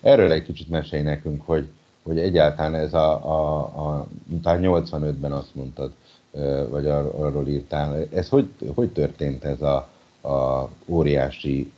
erről 0.00 0.32
egy 0.32 0.42
kicsit 0.42 0.68
mesélj 0.68 1.02
nekünk, 1.02 1.42
hogy, 1.46 1.68
hogy 2.02 2.18
egyáltalán 2.18 2.74
ez 2.74 2.94
a, 2.94 3.12
a, 3.24 3.58
a 3.58 4.06
talán 4.42 4.60
85-ben 4.62 5.32
azt 5.32 5.54
mondtad, 5.54 5.92
vagy 6.70 6.86
arról 6.86 7.48
írtál, 7.48 8.06
ez 8.14 8.28
hogy, 8.28 8.48
hogy 8.74 8.90
történt 8.90 9.44
ez 9.44 9.62
a, 9.62 9.88
a 10.26 10.70
óriási 10.86 11.72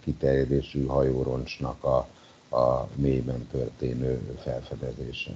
kiterjedésű 0.00 0.86
hajóroncsnak 0.86 1.84
a, 1.84 1.96
a 2.56 2.88
mélyben 2.94 3.46
történő 3.50 4.36
felfedezése. 4.42 5.30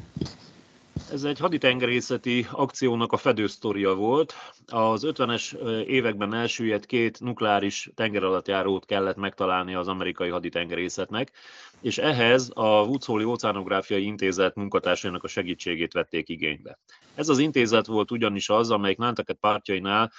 Ez 1.13 1.25
egy 1.25 1.39
haditengerészeti 1.39 2.47
akciónak 2.51 3.13
a 3.13 3.17
fedősztoria 3.17 3.95
volt. 3.95 4.35
Az 4.67 5.03
50-es 5.07 5.69
években 5.87 6.35
elsüllyedt 6.35 6.87
két 6.87 7.21
nukleáris 7.21 7.91
tengeralattjárót 7.95 8.85
kellett 8.85 9.17
megtalálni 9.17 9.75
az 9.75 9.89
amerikai 9.89 10.29
haditengerészetnek, 10.29 11.33
és 11.81 11.99
ehhez 11.99 12.51
a 12.55 12.83
Woods-Hole 12.83 13.25
Óceánográfiai 13.25 14.05
Intézet 14.05 14.55
munkatársainak 14.55 15.25
a 15.25 15.29
segítségét 15.29 15.93
vették 15.93 16.29
igénybe. 16.29 16.79
Ez 17.15 17.29
az 17.29 17.39
intézet 17.39 17.87
volt 17.87 18.11
ugyanis 18.11 18.49
az, 18.49 18.71
amelyik 18.71 18.99
Nantucket 18.99 19.37
partjainál 19.41 20.03
eh, 20.03 20.11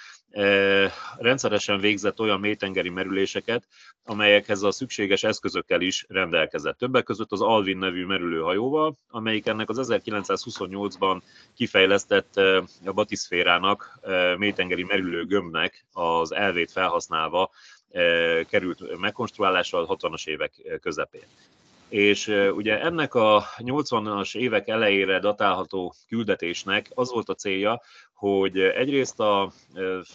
rendszeresen 1.18 1.80
végzett 1.80 2.20
olyan 2.20 2.40
mélytengeri 2.40 2.88
merüléseket, 2.88 3.66
amelyekhez 4.04 4.62
a 4.62 4.70
szükséges 4.70 5.24
eszközökkel 5.24 5.80
is 5.80 6.04
rendelkezett. 6.08 6.78
Többek 6.78 7.04
között 7.04 7.32
az 7.32 7.40
Alvin 7.40 7.78
nevű 7.78 8.04
merülőhajóval, 8.04 8.96
amelyik 9.08 9.46
ennek 9.46 9.68
az 9.68 9.88
1928-ban 9.92 11.22
kifejlesztett 11.54 12.36
a 12.84 12.92
batiszférának, 12.92 13.98
mélytengeri 14.36 14.82
merülő 14.84 15.24
gömbnek 15.24 15.86
az 15.92 16.32
elvét 16.32 16.70
felhasználva 16.70 17.50
került 18.48 18.98
megkonstruálásra 18.98 19.86
a 19.86 19.96
60-as 19.96 20.26
évek 20.26 20.78
közepén 20.80 21.26
és 21.88 22.26
ugye 22.54 22.80
ennek 22.80 23.14
a 23.14 23.44
80-as 23.58 24.36
évek 24.36 24.68
elejére 24.68 25.18
datálható 25.18 25.94
küldetésnek 26.08 26.90
az 26.94 27.10
volt 27.10 27.28
a 27.28 27.34
célja, 27.34 27.80
hogy 28.14 28.58
egyrészt 28.58 29.20
a 29.20 29.52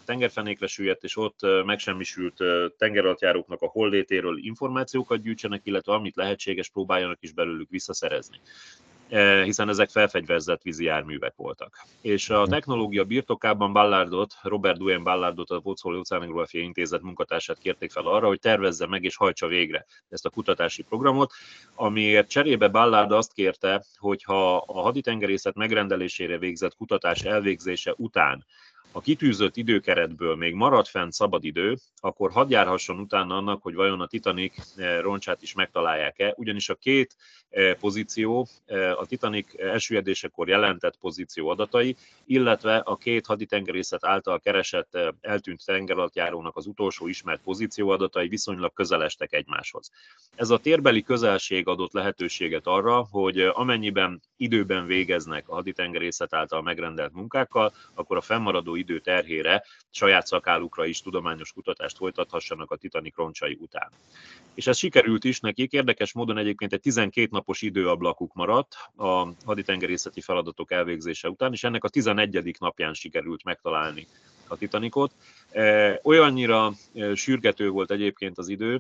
tengerfenékre 0.06 0.68
süllyedt 0.68 1.04
és 1.04 1.18
ott 1.18 1.40
megsemmisült 1.66 2.38
tengeralattjáróknak 2.78 3.62
a 3.62 3.70
hollétéről 3.70 4.38
információkat 4.38 5.22
gyűjtsenek, 5.22 5.62
illetve 5.64 5.94
amit 5.94 6.16
lehetséges 6.16 6.70
próbáljanak 6.70 7.18
is 7.22 7.32
belőlük 7.32 7.70
visszaszerezni. 7.70 8.40
Eh, 9.12 9.44
hiszen 9.44 9.70
ezek 9.70 9.90
felfegyverzett 9.90 10.62
vízi 10.62 10.84
járművek 10.84 11.34
voltak. 11.36 11.86
És 12.02 12.30
a 12.30 12.48
technológia 12.48 13.04
birtokában 13.04 13.74
Ballardot, 13.74 14.34
Robert 14.42 14.78
Duane 14.78 15.04
Ballardot, 15.04 15.50
a 15.50 15.60
Vocoli 15.60 15.98
Oceanográfiai 15.98 16.64
Intézet 16.64 17.02
munkatársát 17.02 17.58
kérték 17.58 17.92
fel 17.92 18.06
arra, 18.06 18.28
hogy 18.28 18.40
tervezze 18.40 18.88
meg 18.88 19.04
és 19.04 19.16
hajtsa 19.16 19.48
végre 19.48 19.86
ezt 20.10 20.26
a 20.26 20.30
kutatási 20.30 20.84
programot, 20.84 21.32
amiért 21.76 22.30
cserébe 22.30 22.68
Ballard 22.68 23.12
azt 23.12 23.34
kérte, 23.34 23.84
hogy 23.98 24.24
ha 24.24 24.58
a 24.58 24.82
haditengerészet 24.82 25.56
megrendelésére 25.56 26.38
végzett 26.38 26.76
kutatás 26.76 27.22
elvégzése 27.22 27.94
után 27.98 28.46
a 28.92 29.02
kitűzött 29.02 29.58
időkeretből 29.58 30.36
még 30.36 30.54
marad 30.54 30.88
fent 30.88 31.14
szabadidő, 31.14 31.78
akkor 32.00 32.32
hadd 32.32 32.50
járhasson 32.50 33.00
utána 33.00 33.38
annak, 33.38 33.62
hogy 33.62 33.74
vajon 33.74 34.02
a 34.02 34.08
Titanic 34.08 34.78
eh, 34.78 35.02
roncsát 35.02 35.42
is 35.42 35.54
megtalálják-e, 35.54 36.34
ugyanis 36.38 36.70
a 36.70 36.76
két 36.76 37.16
eh, 37.50 37.74
pozíció, 37.74 38.48
eh, 38.66 39.00
a 39.00 39.06
Titanic 39.06 39.60
elsüllyedésekor 39.60 40.48
jelentett 40.48 40.98
pozíció 40.98 41.50
adatai, 41.50 41.96
illetve 42.26 42.78
a 42.78 42.96
két 42.96 43.26
haditengerészet 43.26 44.06
által 44.06 44.40
keresett 44.40 44.98
eltűnt 45.22 45.66
tengeralattjárónak 45.66 46.58
az 46.58 46.66
utolsó 46.66 47.08
ismert 47.08 47.42
pozíció 47.42 47.90
adatai 47.90 48.28
viszonylag 48.28 48.74
közelestek 48.74 49.34
egymáshoz. 49.34 49.92
Ez 50.36 50.50
a 50.50 50.58
térbeli 50.58 51.04
közelség 51.04 51.68
adott 51.68 51.94
lehetőséget 51.94 52.68
arra, 52.68 53.08
hogy 53.12 53.40
amennyiben 53.40 54.22
időben 54.38 54.86
végeznek 54.86 55.50
a 55.50 55.54
haditengerészet 55.54 56.34
által 56.34 56.62
megrendelt 56.62 57.14
munkákkal, 57.14 57.74
akkor 57.94 58.18
a 58.18 58.22
fennmaradó 58.22 58.76
idő 58.82 59.00
terhére 59.00 59.64
saját 59.90 60.26
szakálukra 60.26 60.86
is 60.86 61.02
tudományos 61.02 61.52
kutatást 61.52 61.98
folytathassanak 61.98 62.72
a 62.72 62.76
Titanic 62.76 63.16
roncsai 63.16 63.58
után. 63.60 63.90
És 64.54 64.68
ez 64.68 64.78
sikerült 64.78 65.24
is 65.24 65.40
nekik, 65.40 65.72
érdekes 65.72 66.14
módon 66.14 66.38
egyébként 66.38 66.74
egy 66.74 66.82
12 66.82 67.28
napos 67.32 67.62
időablakuk 67.62 68.34
maradt 68.34 68.76
a 68.96 69.28
haditengerészeti 69.46 70.22
feladatok 70.22 70.72
elvégzése 70.72 71.30
után, 71.30 71.54
és 71.54 71.64
ennek 71.64 71.84
a 71.84 71.90
11. 71.90 72.56
napján 72.60 72.94
sikerült 72.94 73.44
megtalálni 73.44 74.08
a 74.48 74.58
Titanicot. 74.58 75.12
E, 75.52 76.00
olyannyira 76.04 76.72
e, 76.94 77.16
sürgető 77.16 77.70
volt 77.70 77.92
egyébként 77.92 78.38
az 78.38 78.48
idő, 78.48 78.80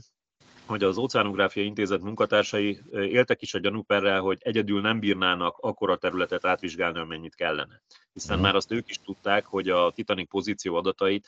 hogy 0.71 0.83
az 0.83 0.97
Óceánográfiai 0.97 1.65
Intézet 1.65 2.01
munkatársai 2.01 2.79
éltek 2.91 3.41
is 3.41 3.53
a 3.53 3.59
gyanúperrel, 3.59 4.19
hogy 4.19 4.37
egyedül 4.41 4.81
nem 4.81 4.99
bírnának 4.99 5.57
akkora 5.57 5.97
területet 5.97 6.45
átvizsgálni, 6.45 6.99
amennyit 6.99 7.35
kellene. 7.35 7.81
Hiszen 8.13 8.37
mm. 8.37 8.41
már 8.41 8.55
azt 8.55 8.71
ők 8.71 8.89
is 8.89 8.99
tudták, 9.05 9.45
hogy 9.45 9.69
a 9.69 9.91
Titanic 9.95 10.29
pozíció 10.29 10.75
adatait 10.75 11.27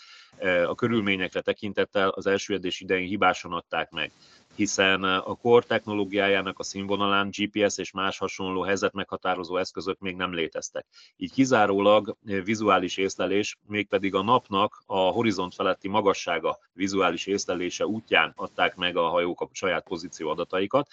a 0.68 0.76
körülményekre 0.76 1.42
tekintettel 1.42 2.10
az 2.10 2.26
elsüllyedés 2.26 2.80
idején 2.80 3.08
hibásan 3.08 3.52
adták 3.52 3.90
meg 3.90 4.12
hiszen 4.56 5.04
a 5.04 5.36
kor 5.36 5.66
technológiájának 5.66 6.60
a 6.60 6.64
színvonalán 6.64 7.30
GPS 7.30 7.78
és 7.78 7.92
más 7.92 8.18
hasonló 8.18 8.62
helyzet 8.62 8.94
meghatározó 8.94 9.58
eszközök 9.58 10.00
még 10.00 10.16
nem 10.16 10.34
léteztek. 10.34 10.86
Így 11.18 11.32
kizárólag 11.32 12.18
vizuális 12.44 12.98
észlelés, 12.98 13.58
mégpedig 13.68 14.16
a 14.16 14.22
napnak 14.22 14.84
a 14.86 14.98
horizont 14.98 15.54
feletti 15.54 15.88
magassága 15.88 16.60
vizuális 16.74 17.26
észlelése 17.26 17.86
útján 17.86 18.34
adták 18.36 18.76
meg 18.76 18.98
a 18.98 19.08
hajók 19.08 19.42
a 19.42 19.50
saját 19.52 19.84
pozíció 19.84 20.30
adataikat, 20.30 20.88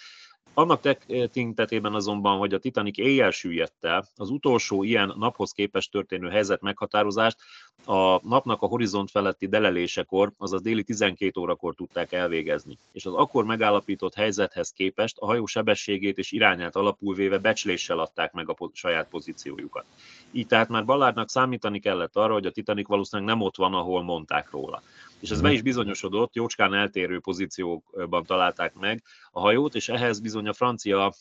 annak 0.53 0.81
tekintetében 0.81 1.93
azonban, 1.93 2.37
hogy 2.37 2.53
a 2.53 2.59
Titanic 2.59 2.97
éjjel 2.97 3.31
süllyedt 3.31 3.85
el, 3.85 4.07
az 4.15 4.29
utolsó 4.29 4.83
ilyen 4.83 5.13
naphoz 5.17 5.51
képest 5.51 5.91
történő 5.91 6.29
helyzet 6.29 6.61
meghatározást 6.61 7.37
a 7.85 8.27
napnak 8.27 8.61
a 8.61 8.65
horizont 8.65 9.11
feletti 9.11 9.47
delelésekor, 9.47 10.31
azaz 10.37 10.61
déli 10.61 10.83
12 10.83 11.39
órakor 11.39 11.75
tudták 11.75 12.11
elvégezni. 12.11 12.77
És 12.91 13.05
az 13.05 13.13
akkor 13.13 13.45
megállapított 13.45 14.13
helyzethez 14.13 14.71
képest 14.71 15.17
a 15.19 15.25
hajó 15.25 15.45
sebességét 15.45 16.17
és 16.17 16.31
irányát 16.31 16.75
alapul 16.75 17.15
véve 17.15 17.37
becsléssel 17.37 17.99
adták 17.99 18.33
meg 18.33 18.49
a 18.49 18.69
saját 18.73 19.09
pozíciójukat. 19.09 19.85
Így 20.31 20.47
tehát 20.47 20.69
már 20.69 20.85
Ballardnak 20.85 21.29
számítani 21.29 21.79
kellett 21.79 22.15
arra, 22.15 22.33
hogy 22.33 22.45
a 22.45 22.51
Titanic 22.51 22.87
valószínűleg 22.87 23.33
nem 23.35 23.45
ott 23.45 23.55
van, 23.55 23.73
ahol 23.73 24.03
mondták 24.03 24.51
róla. 24.51 24.81
És 25.21 25.29
ez 25.29 25.41
be 25.41 25.47
mhm. 25.47 25.55
is 25.55 25.61
bizonyosodott, 25.61 26.35
jócskán 26.35 26.73
eltérő 26.73 27.19
pozíciókban 27.19 28.23
találták 28.23 28.73
meg 28.73 29.03
a 29.31 29.39
hajót, 29.39 29.75
és 29.75 29.89
ehhez 29.89 30.19
bizony 30.19 30.47
a 30.47 30.53
francia 30.53 31.13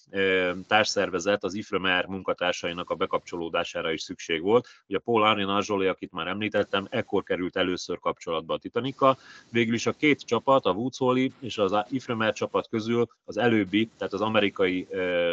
társszervezet, 0.67 1.45
az 1.45 1.55
IFREMER 1.55 2.07
munkatársainak 2.07 2.91
a 2.91 2.95
bekapcsolódására 2.95 3.93
is 3.93 4.03
szükség 4.03 4.43
volt. 4.43 4.69
Ugye 4.89 4.99
Paul 4.99 5.25
Henri 5.25 5.45
Nazsoli, 5.45 5.87
akit 5.87 6.13
már 6.13 6.27
említettem, 6.27 6.87
ekkor 6.91 7.23
került 7.23 7.57
először 7.57 7.99
kapcsolatba 7.99 8.55
a 8.55 8.59
Titanika. 8.59 9.17
Végül 9.51 9.75
is 9.75 9.87
a 9.87 9.93
két 9.93 10.21
csapat, 10.21 10.65
a 10.65 10.73
Woodsoli 10.73 11.33
és 11.41 11.59
az 11.59 11.77
IFREMER 11.89 12.33
csapat 12.33 12.69
közül 12.69 13.07
az 13.25 13.37
előbbi, 13.37 13.91
tehát 13.97 14.13
az 14.13 14.21
amerikai 14.21 14.87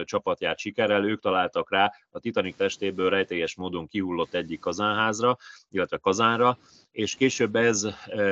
csapat 0.03 0.41
járt 0.41 0.59
sikerrel, 0.59 1.05
ők 1.05 1.21
találtak 1.21 1.71
rá 1.71 1.91
a 2.11 2.19
Titanic 2.19 2.55
testéből 2.57 3.09
rejtélyes 3.09 3.55
módon 3.55 3.87
kihullott 3.87 4.33
egyik 4.33 4.59
kazánházra, 4.59 5.37
illetve 5.69 5.97
kazánra, 5.97 6.57
és 6.91 7.15
később 7.15 7.55
ez 7.55 7.87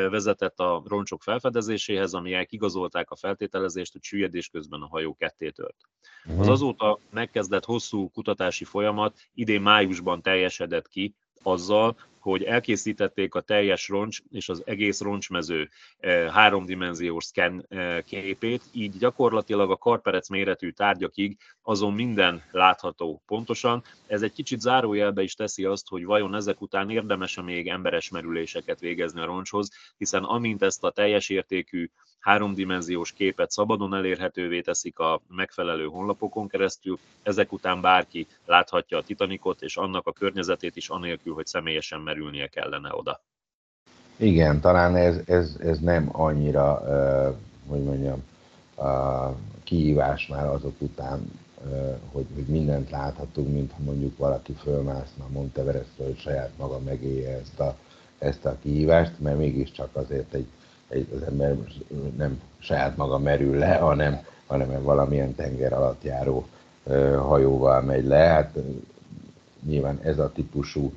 vezetett 0.09 0.25
a 0.60 0.84
roncsok 0.86 1.24
felfedezéséhez, 1.24 2.13
amiek 2.13 2.51
igazolták 2.51 3.12
a 3.12 3.15
feltételezést, 3.15 3.91
hogy 3.91 4.03
süllyedés 4.03 4.48
közben 4.50 4.82
a 4.82 4.88
hajó 4.88 5.15
ketté 5.15 5.50
tört. 5.50 5.75
Az 6.24 6.34
mhm. 6.36 6.50
azóta 6.50 7.00
megkezdett 7.10 7.65
hosszú 7.65 8.10
kutatási 8.10 8.63
folyamat 8.63 9.17
idén 9.34 9.62
májusban 9.62 10.22
teljesedett 10.22 10.88
ki 10.88 11.15
azzal, 11.44 11.96
hogy 12.32 12.44
elkészítették 12.44 13.36
a 13.36 13.41
teljes 13.41 13.88
roncs 13.88 14.20
és 14.32 14.50
az 14.50 14.62
egész 14.65 15.01
roncsmező 15.01 15.70
eh, 16.00 16.32
háromdimenziós 16.32 17.24
szken 17.24 17.65
eh, 17.70 18.01
képét, 18.01 18.62
így 18.72 18.98
gyakorlatilag 18.98 19.72
a 19.72 19.77
karperec 19.77 20.29
méretű 20.29 20.70
tárgyakig 20.70 21.38
azon 21.62 21.94
minden 21.94 22.44
látható 22.51 23.22
pontosan. 23.25 23.84
Ez 24.08 24.22
egy 24.22 24.34
kicsit 24.34 24.60
zárójelbe 24.60 25.22
is 25.22 25.34
teszi 25.34 25.65
azt, 25.65 25.88
hogy 25.88 26.05
vajon 26.05 26.36
ezek 26.36 26.62
után 26.62 26.89
érdemes-e 26.89 27.41
még 27.41 27.67
emberes 27.67 28.10
merüléseket 28.10 28.79
végezni 28.79 29.22
a 29.22 29.25
roncshoz, 29.25 29.70
hiszen 29.98 30.24
amint 30.24 30.62
ezt 30.62 30.84
a 30.84 30.91
teljes 30.91 31.29
értékű 31.29 31.89
háromdimenziós 32.19 33.12
képet 33.12 33.51
szabadon 33.51 33.93
elérhetővé 33.93 34.62
teszik 34.62 35.00
a 35.00 35.22
megfelelő 35.27 35.86
honlapokon 35.86 36.48
keresztül, 36.48 37.00
ezek 37.24 37.51
után 37.51 37.81
bárki 37.81 38.27
láthatja 38.45 38.98
a 38.98 39.03
Titanicot 39.03 39.62
és 39.62 39.77
annak 39.77 40.07
a 40.07 40.12
környezetét 40.12 40.75
is 40.75 40.89
anélkül, 40.89 41.34
hogy 41.34 41.45
személyesen 41.45 42.01
merülnie 42.01 42.48
kellene 42.48 42.89
oda. 42.93 43.22
Igen, 44.17 44.60
talán 44.60 44.95
ez, 44.95 45.17
ez, 45.25 45.55
ez 45.60 45.79
nem 45.79 46.10
annyira, 46.12 46.81
uh, 46.81 47.36
hogy 47.67 47.84
mondjam, 47.84 48.24
uh, 48.75 49.36
kihívás 49.63 50.27
már 50.27 50.48
azok 50.48 50.81
után, 50.81 51.31
uh, 51.65 51.98
hogy, 52.12 52.25
hogy 52.36 52.45
mindent 52.45 52.89
láthatunk, 52.89 53.53
mintha 53.53 53.81
mondjuk 53.84 54.17
valaki 54.17 54.53
fölmászna 54.53 55.27
Monteverestre, 55.27 56.03
hogy 56.03 56.17
saját 56.17 56.51
maga 56.57 56.79
megélje 56.79 57.38
ezt 57.38 57.60
a, 57.60 57.77
ezt 58.17 58.45
a 58.45 58.57
kihívást, 58.62 59.19
mert 59.19 59.38
mégiscsak 59.38 59.95
azért 59.95 60.34
egy, 60.34 60.48
az 61.15 61.21
ember 61.27 61.55
nem 62.17 62.41
saját 62.57 62.97
maga 62.97 63.17
merül 63.17 63.57
le, 63.57 63.75
hanem, 63.75 64.19
hanem 64.45 64.83
valamilyen 64.83 65.35
tenger 65.35 65.73
alatt 65.73 66.03
járó 66.03 66.47
hajóval 67.17 67.81
megy 67.81 68.05
le. 68.05 68.17
Hát 68.17 68.57
nyilván 69.65 69.99
ez 70.03 70.19
a 70.19 70.31
típusú, 70.31 70.93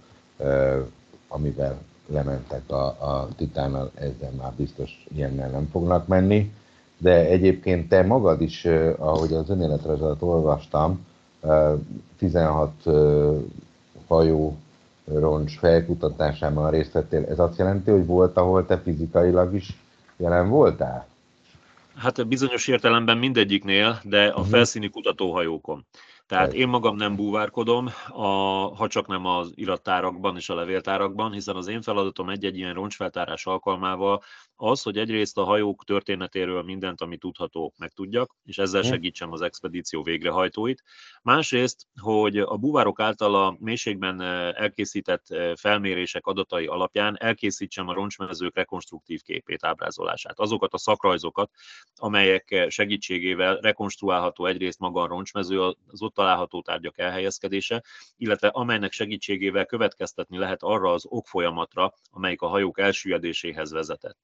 amivel 1.29 1.79
lementek 2.07 2.71
a, 2.71 2.85
a 2.85 3.29
titánnal, 3.37 3.91
ezzel 3.95 4.31
már 4.39 4.53
biztos 4.57 5.07
ilyennel 5.15 5.51
nem 5.51 5.69
fognak 5.73 6.07
menni. 6.07 6.53
De 6.99 7.27
egyébként 7.27 7.89
te 7.89 8.03
magad 8.03 8.41
is, 8.41 8.65
ahogy 8.97 9.33
az 9.33 9.51
önéletrajzodat 9.51 10.23
olvastam, 10.23 11.07
16 12.19 12.71
hajó 14.07 14.57
roncs 15.05 15.59
felkutatásában 15.59 16.71
részt 16.71 16.93
vettél. 16.93 17.25
Ez 17.29 17.39
azt 17.39 17.59
jelenti, 17.59 17.91
hogy 17.91 18.07
volt, 18.07 18.37
ahol 18.37 18.67
te 18.67 18.79
fizikailag 18.79 19.55
is 19.55 19.83
jelen 20.19 20.49
voltál? 20.49 21.07
Hát 21.97 22.27
bizonyos 22.27 22.69
értelemben 22.69 23.19
mindegyiknél, 23.19 24.01
de 24.03 24.27
a 24.27 24.29
uh-huh. 24.29 24.47
felszíni 24.47 24.89
kutatóhajókon. 24.89 25.87
Tehát 26.27 26.53
én 26.53 26.69
magam 26.69 26.97
nem 26.97 27.17
búvárkodom, 27.17 27.89
a, 28.09 28.27
ha 28.77 28.89
csak 28.89 29.07
nem 29.07 29.27
az 29.27 29.53
irattárakban 29.55 30.37
és 30.37 30.49
a 30.49 30.55
levéltárakban, 30.55 31.33
hiszen 31.33 31.57
az 31.57 31.69
én 31.69 31.83
feladatom 31.83 32.29
egy-egy 32.29 32.57
ilyen 32.57 32.75
roncsfeltárás 32.75 33.47
alkalmával 33.47 34.23
az, 34.61 34.83
hogy 34.83 34.99
egyrészt 34.99 35.39
a 35.39 35.45
hajók 35.45 35.85
történetéről 35.85 36.63
mindent, 36.63 37.01
ami 37.01 37.17
tudható, 37.17 37.75
megtudjak, 37.79 38.37
és 38.45 38.59
ezzel 38.59 38.83
hm. 38.83 38.89
segítsem 38.89 39.33
az 39.33 39.41
expedíció 39.41 40.03
végrehajtóit. 40.03 40.83
Másrészt, 41.23 41.87
hogy 42.01 42.39
a 42.39 42.57
búvárok 42.57 43.01
által 43.01 43.35
a 43.35 43.57
mélységben 43.61 44.21
elkészített 44.55 45.27
felmérések 45.55 46.27
adatai 46.27 46.67
alapján 46.67 47.17
elkészítsem 47.21 47.89
a 47.89 47.93
roncsmezők 47.93 48.57
rekonstruktív 48.57 49.23
képét, 49.23 49.65
ábrázolását. 49.65 50.39
Azokat 50.39 50.75
a 50.75 50.79
szakrajzokat, 50.79 51.51
amelyek 51.97 52.67
segítségével 52.69 53.57
rekonstruálható 53.57 54.47
egyrészt 54.47 54.79
maga 54.79 55.03
a 55.03 55.07
roncsmező, 55.07 55.63
az 55.63 56.03
ott 56.03 56.15
található 56.15 56.63
tárgyak 56.63 56.99
elhelyezkedése, 56.99 57.83
illetve 58.17 58.49
amelynek 58.49 58.93
segítségével 58.93 59.67
következtetni 59.67 60.39
lehet 60.39 60.63
arra 60.63 60.93
az 60.93 61.05
okfolyamatra, 61.09 61.93
amelyik 62.11 62.43
a 62.43 62.47
hajók 62.47 62.79
elsüllyedéséhez 62.79 63.71
vezetett. 63.71 64.19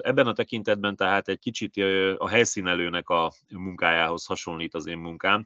Ebben 0.00 0.26
a 0.26 0.32
tekintetben 0.32 0.96
tehát 0.96 1.28
egy 1.28 1.38
kicsit 1.38 1.76
a 2.18 2.28
helyszínelőnek 2.28 3.08
a 3.08 3.32
munkájához 3.48 4.26
hasonlít 4.26 4.74
az 4.74 4.86
én 4.86 4.98
munkám. 4.98 5.44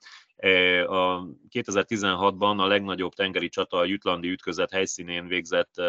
A 0.86 1.26
2016-ban 1.50 2.58
a 2.58 2.66
legnagyobb 2.66 3.12
tengeri 3.12 3.48
csata 3.48 3.76
a 3.76 3.84
Jutlandi 3.84 4.30
ütközet 4.30 4.70
helyszínén 4.70 5.26
végzett 5.26 5.82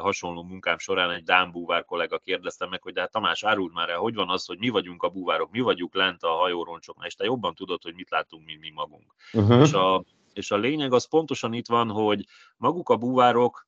hasonló 0.00 0.42
munkám 0.42 0.78
során 0.78 1.10
egy 1.10 1.22
Dán 1.22 1.50
búvár 1.50 1.84
kollega 1.84 2.18
kérdezte 2.18 2.66
meg, 2.66 2.82
hogy 2.82 2.92
de 2.92 3.00
hát 3.00 3.10
Tamás, 3.10 3.44
áruld 3.44 3.72
már 3.72 3.88
el, 3.88 3.98
hogy 3.98 4.14
van 4.14 4.28
az, 4.28 4.46
hogy 4.46 4.58
mi 4.58 4.68
vagyunk 4.68 5.02
a 5.02 5.08
búvárok, 5.08 5.50
mi 5.50 5.60
vagyunk 5.60 5.94
lent 5.94 6.22
a 6.22 6.30
hajóroncsoknál, 6.30 7.06
és 7.06 7.14
te 7.14 7.24
jobban 7.24 7.54
tudod, 7.54 7.82
hogy 7.82 7.94
mit 7.94 8.10
látunk, 8.10 8.44
mint 8.44 8.60
mi 8.60 8.70
magunk. 8.70 9.14
Uh-huh. 9.32 9.62
És, 9.62 9.72
a, 9.72 10.04
és 10.32 10.50
a 10.50 10.56
lényeg 10.56 10.92
az 10.92 11.08
pontosan 11.08 11.52
itt 11.52 11.68
van, 11.68 11.90
hogy 11.90 12.26
maguk 12.56 12.88
a 12.88 12.96
búvárok 12.96 13.66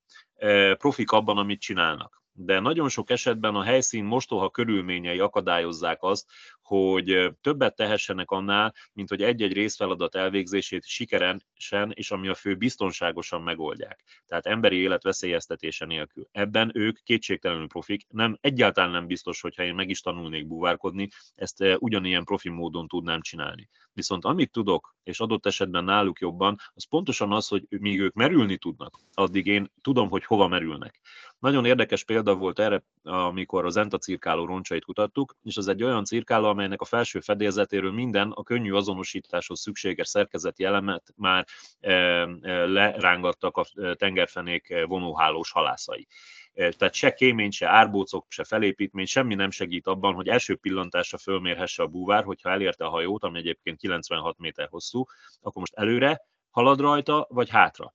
profik 0.78 1.10
abban, 1.10 1.38
amit 1.38 1.60
csinálnak 1.60 2.23
de 2.36 2.60
nagyon 2.60 2.88
sok 2.88 3.10
esetben 3.10 3.54
a 3.54 3.62
helyszín 3.62 4.04
mostoha 4.04 4.50
körülményei 4.50 5.18
akadályozzák 5.18 6.02
azt, 6.02 6.26
hogy 6.62 7.32
többet 7.40 7.76
tehessenek 7.76 8.30
annál, 8.30 8.74
mint 8.92 9.08
hogy 9.08 9.22
egy-egy 9.22 9.52
részfeladat 9.52 10.14
elvégzését 10.14 10.84
sikeresen 10.86 11.92
és 11.94 12.10
ami 12.10 12.28
a 12.28 12.34
fő 12.34 12.54
biztonságosan 12.54 13.42
megoldják. 13.42 14.22
Tehát 14.26 14.46
emberi 14.46 14.76
élet 14.76 15.02
veszélyeztetése 15.02 15.84
nélkül. 15.84 16.28
Ebben 16.32 16.70
ők 16.74 16.98
kétségtelenül 17.02 17.66
profik. 17.66 18.06
Nem, 18.08 18.38
egyáltalán 18.40 18.90
nem 18.90 19.06
biztos, 19.06 19.40
hogyha 19.40 19.62
én 19.62 19.74
meg 19.74 19.88
is 19.88 20.00
tanulnék 20.00 20.46
búvárkodni, 20.46 21.08
ezt 21.34 21.64
ugyanilyen 21.78 22.24
profi 22.24 22.48
módon 22.48 22.88
tudnám 22.88 23.20
csinálni. 23.20 23.68
Viszont 23.92 24.24
amit 24.24 24.52
tudok, 24.52 24.96
és 25.02 25.20
adott 25.20 25.46
esetben 25.46 25.84
náluk 25.84 26.18
jobban, 26.18 26.56
az 26.74 26.88
pontosan 26.88 27.32
az, 27.32 27.48
hogy 27.48 27.66
míg 27.68 28.00
ők 28.00 28.14
merülni 28.14 28.56
tudnak, 28.56 28.98
addig 29.14 29.46
én 29.46 29.70
tudom, 29.82 30.08
hogy 30.08 30.24
hova 30.24 30.48
merülnek. 30.48 31.00
Nagyon 31.44 31.64
érdekes 31.64 32.04
példa 32.04 32.34
volt 32.34 32.58
erre, 32.58 32.82
amikor 33.02 33.64
az 33.64 33.76
Enta 33.76 33.98
cirkáló 33.98 34.44
roncsait 34.44 34.84
kutattuk, 34.84 35.36
és 35.42 35.56
az 35.56 35.68
egy 35.68 35.82
olyan 35.82 36.04
cirkáló, 36.04 36.48
amelynek 36.48 36.80
a 36.80 36.84
felső 36.84 37.20
fedélzetéről 37.20 37.92
minden 37.92 38.30
a 38.30 38.42
könnyű 38.42 38.72
azonosításhoz 38.72 39.60
szükséges 39.60 40.08
szerkezeti 40.08 40.64
elemet 40.64 41.12
már 41.16 41.46
e, 41.80 41.92
e, 41.92 42.66
lerángattak 42.66 43.56
a 43.56 43.64
tengerfenék 43.94 44.84
vonóhálós 44.86 45.50
halászai. 45.50 46.06
Tehát 46.54 46.94
se 46.94 47.12
kémény, 47.12 47.50
se 47.50 47.68
árbócok, 47.68 48.26
se 48.28 48.44
felépítmény, 48.44 49.06
semmi 49.06 49.34
nem 49.34 49.50
segít 49.50 49.86
abban, 49.86 50.14
hogy 50.14 50.28
első 50.28 50.56
pillantásra 50.56 51.18
fölmérhesse 51.18 51.82
a 51.82 51.86
búvár, 51.86 52.24
hogyha 52.24 52.50
elérte 52.50 52.84
a 52.84 52.90
hajót, 52.90 53.24
ami 53.24 53.38
egyébként 53.38 53.78
96 53.78 54.38
méter 54.38 54.68
hosszú, 54.70 55.04
akkor 55.40 55.60
most 55.60 55.74
előre 55.74 56.26
halad 56.50 56.80
rajta, 56.80 57.26
vagy 57.28 57.48
hátra 57.48 57.94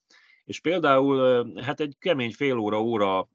és 0.49 0.59
például 0.59 1.45
hát 1.61 1.79
egy 1.79 1.95
kemény 1.99 2.33
fél 2.33 2.57
óra, 2.57 2.81
óra 2.81 3.27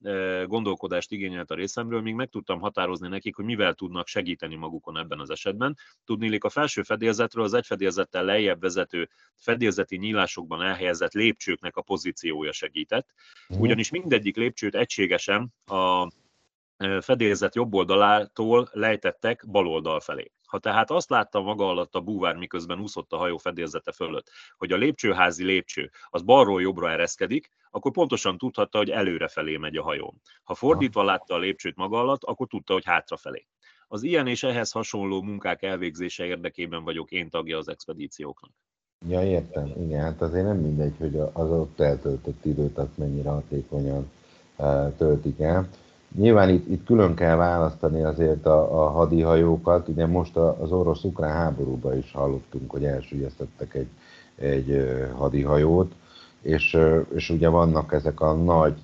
gondolkodást 0.46 1.12
igényelt 1.12 1.50
a 1.50 1.54
részemről, 1.54 2.00
míg 2.00 2.14
meg 2.14 2.28
tudtam 2.28 2.60
határozni 2.60 3.08
nekik, 3.08 3.36
hogy 3.36 3.44
mivel 3.44 3.74
tudnak 3.74 4.06
segíteni 4.06 4.54
magukon 4.54 4.98
ebben 4.98 5.20
az 5.20 5.30
esetben. 5.30 5.76
Tudnélik 6.04 6.44
a 6.44 6.48
felső 6.48 6.82
fedélzetről 6.82 7.44
az 7.44 7.54
egy 7.54 7.66
fedélzettel 7.66 8.24
lejjebb 8.24 8.60
vezető 8.60 9.08
fedélzeti 9.36 9.96
nyílásokban 9.96 10.62
elhelyezett 10.62 11.12
lépcsőknek 11.12 11.76
a 11.76 11.82
pozíciója 11.82 12.52
segített, 12.52 13.08
mhm. 13.48 13.60
ugyanis 13.60 13.90
mindegyik 13.90 14.36
lépcsőt 14.36 14.74
egységesen 14.74 15.54
a 15.66 16.08
fedélzet 17.00 17.54
jobb 17.54 17.74
oldalától 17.74 18.68
lejtettek 18.72 19.44
bal 19.50 19.66
oldal 19.66 20.00
felé. 20.00 20.30
Ha 20.54 20.60
tehát 20.60 20.90
azt 20.90 21.10
látta 21.10 21.40
maga 21.40 21.68
alatt 21.68 21.94
a 21.94 22.00
búvár, 22.00 22.36
miközben 22.36 22.80
úszott 22.80 23.12
a 23.12 23.16
hajó 23.16 23.36
fedélzete 23.36 23.92
fölött, 23.92 24.30
hogy 24.56 24.72
a 24.72 24.76
lépcsőházi 24.76 25.44
lépcső 25.44 25.90
az 26.10 26.22
balról 26.22 26.62
jobbra 26.62 26.90
ereszkedik, 26.90 27.48
akkor 27.70 27.92
pontosan 27.92 28.38
tudhatta, 28.38 28.78
hogy 28.78 28.90
előre 28.90 29.28
felé 29.28 29.56
megy 29.56 29.76
a 29.76 29.82
hajón. 29.82 30.20
Ha 30.42 30.54
fordítva 30.54 31.02
látta 31.02 31.34
a 31.34 31.38
lépcsőt 31.38 31.76
maga 31.76 31.98
alatt, 31.98 32.24
akkor 32.24 32.46
tudta, 32.46 32.72
hogy 32.72 32.84
hátrafelé. 32.84 33.46
Az 33.88 34.02
ilyen 34.02 34.26
és 34.26 34.42
ehhez 34.42 34.70
hasonló 34.70 35.22
munkák 35.22 35.62
elvégzése 35.62 36.24
érdekében 36.24 36.84
vagyok 36.84 37.10
én 37.10 37.30
tagja 37.30 37.58
az 37.58 37.68
expedícióknak. 37.68 38.50
Ja, 39.08 39.22
értem. 39.22 39.72
Igen, 39.76 40.00
hát 40.00 40.20
azért 40.20 40.44
nem 40.44 40.58
mindegy, 40.58 40.94
hogy 40.98 41.16
az 41.32 41.50
ott 41.50 41.80
eltöltött 41.80 42.44
időt 42.44 42.78
azt 42.78 42.96
mennyire 42.98 43.30
hatékonyan 43.30 44.10
uh, 44.56 44.96
töltik 44.96 45.40
el. 45.40 45.68
Nyilván 46.18 46.48
itt, 46.48 46.68
itt 46.68 46.84
külön 46.84 47.14
kell 47.14 47.36
választani 47.36 48.02
azért 48.02 48.46
a, 48.46 48.84
a 48.84 48.88
hadihajókat. 48.90 49.88
Ugye 49.88 50.06
most 50.06 50.36
az 50.36 50.72
orosz-ukrán 50.72 51.32
háborúban 51.32 51.98
is 51.98 52.12
hallottunk, 52.12 52.70
hogy 52.70 52.84
elsüllyesztettek 52.84 53.74
egy, 53.74 53.88
egy 54.36 54.86
hadihajót, 55.16 55.92
és, 56.42 56.78
és 57.14 57.30
ugye 57.30 57.48
vannak 57.48 57.92
ezek 57.92 58.20
a 58.20 58.32
nagy 58.32 58.74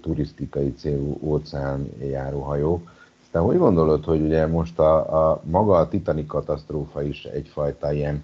turisztikai 0.00 0.72
célú 0.72 1.18
óceánjáróhajók. 1.22 2.90
Te 3.30 3.38
hogy 3.38 3.58
gondolod, 3.58 4.04
hogy 4.04 4.20
ugye 4.20 4.46
most 4.46 4.78
a, 4.78 5.30
a 5.30 5.40
maga 5.44 5.76
a 5.76 5.88
Titanic 5.88 6.26
katasztrófa 6.26 7.02
is 7.02 7.24
egyfajta 7.24 7.92
ilyen 7.92 8.22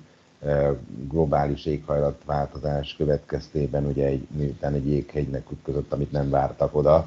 globális 1.09 1.66
éghajlatváltozás 1.66 2.94
következtében, 2.96 3.87
ugye 3.87 4.06
egy, 4.06 4.26
miután 4.37 4.74
egy 4.74 4.87
jéghegynek 4.87 5.50
ütközött, 5.50 5.92
amit 5.92 6.12
nem 6.12 6.30
vártak 6.30 6.76
oda, 6.76 7.04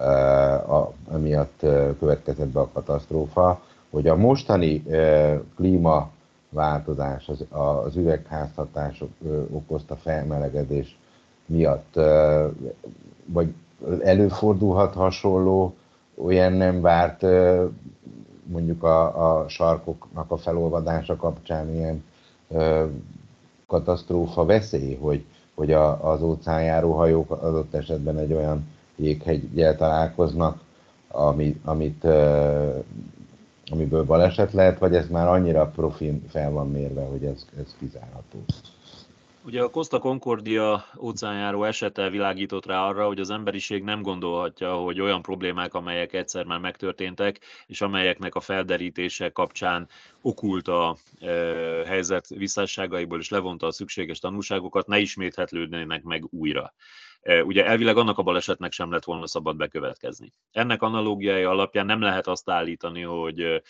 a, 0.00 0.92
amiatt 1.10 1.66
következett 1.98 2.48
be 2.48 2.60
a 2.60 2.68
katasztrófa, 2.72 3.60
hogy 3.90 4.08
a 4.08 4.16
mostani 4.16 4.82
klímaváltozás, 5.56 7.28
az, 7.28 7.44
az 7.48 7.96
üvegházhatások 7.96 9.10
okozta 9.50 9.96
felmelegedés 9.96 10.98
miatt, 11.46 11.94
vagy 13.24 13.54
előfordulhat 14.02 14.94
hasonló 14.94 15.74
olyan 16.24 16.52
nem 16.52 16.80
várt 16.80 17.22
mondjuk 18.42 18.82
a, 18.82 19.40
a 19.40 19.48
sarkoknak 19.48 20.30
a 20.30 20.36
felolvadása 20.36 21.16
kapcsán 21.16 21.74
ilyen 21.74 22.04
katasztrófa 23.66 24.44
veszély, 24.44 24.94
hogy, 24.94 25.24
hogy 25.54 25.72
a, 25.72 26.10
az 26.12 26.22
óceánjáró 26.22 26.92
hajók 26.92 27.30
adott 27.30 27.74
esetben 27.74 28.18
egy 28.18 28.32
olyan 28.32 28.68
jéghegyel 29.02 29.76
találkoznak, 29.76 30.60
ami, 31.08 31.60
amit, 31.64 32.04
amiből 33.70 34.04
baleset 34.04 34.52
lehet, 34.52 34.78
vagy 34.78 34.94
ez 34.94 35.08
már 35.08 35.28
annyira 35.28 35.66
profin 35.66 36.22
fel 36.28 36.50
van 36.50 36.70
mérve, 36.70 37.02
hogy 37.02 37.24
ez, 37.24 37.46
ez 37.58 37.76
kizárható. 37.78 38.44
Ugye 39.44 39.62
a 39.62 39.70
Costa 39.70 39.98
Concordia 39.98 40.84
óceánjáró 40.98 41.64
esete 41.64 42.10
világított 42.10 42.66
rá 42.66 42.86
arra, 42.86 43.06
hogy 43.06 43.20
az 43.20 43.30
emberiség 43.30 43.82
nem 43.82 44.02
gondolhatja, 44.02 44.74
hogy 44.74 45.00
olyan 45.00 45.22
problémák, 45.22 45.74
amelyek 45.74 46.12
egyszer 46.12 46.44
már 46.44 46.58
megtörténtek, 46.58 47.40
és 47.66 47.80
amelyeknek 47.80 48.34
a 48.34 48.40
felderítése 48.40 49.30
kapcsán 49.30 49.88
okult 50.20 50.68
a 50.68 50.96
e, 51.20 51.26
helyzet 51.86 52.28
visszásságaiból, 52.28 53.18
és 53.18 53.28
levonta 53.28 53.66
a 53.66 53.72
szükséges 53.72 54.18
tanulságokat, 54.18 54.86
ne 54.86 54.98
isméthetlődnének 54.98 56.02
meg 56.02 56.24
újra. 56.30 56.72
Ugye 57.44 57.66
elvileg 57.66 57.96
annak 57.96 58.18
a 58.18 58.22
balesetnek 58.22 58.72
sem 58.72 58.90
lett 58.90 59.04
volna 59.04 59.26
szabad 59.26 59.56
bekövetkezni. 59.56 60.32
Ennek 60.52 60.82
analógiája 60.82 61.50
alapján 61.50 61.86
nem 61.86 62.00
lehet 62.00 62.26
azt 62.26 62.50
állítani, 62.50 63.02
hogy 63.02 63.62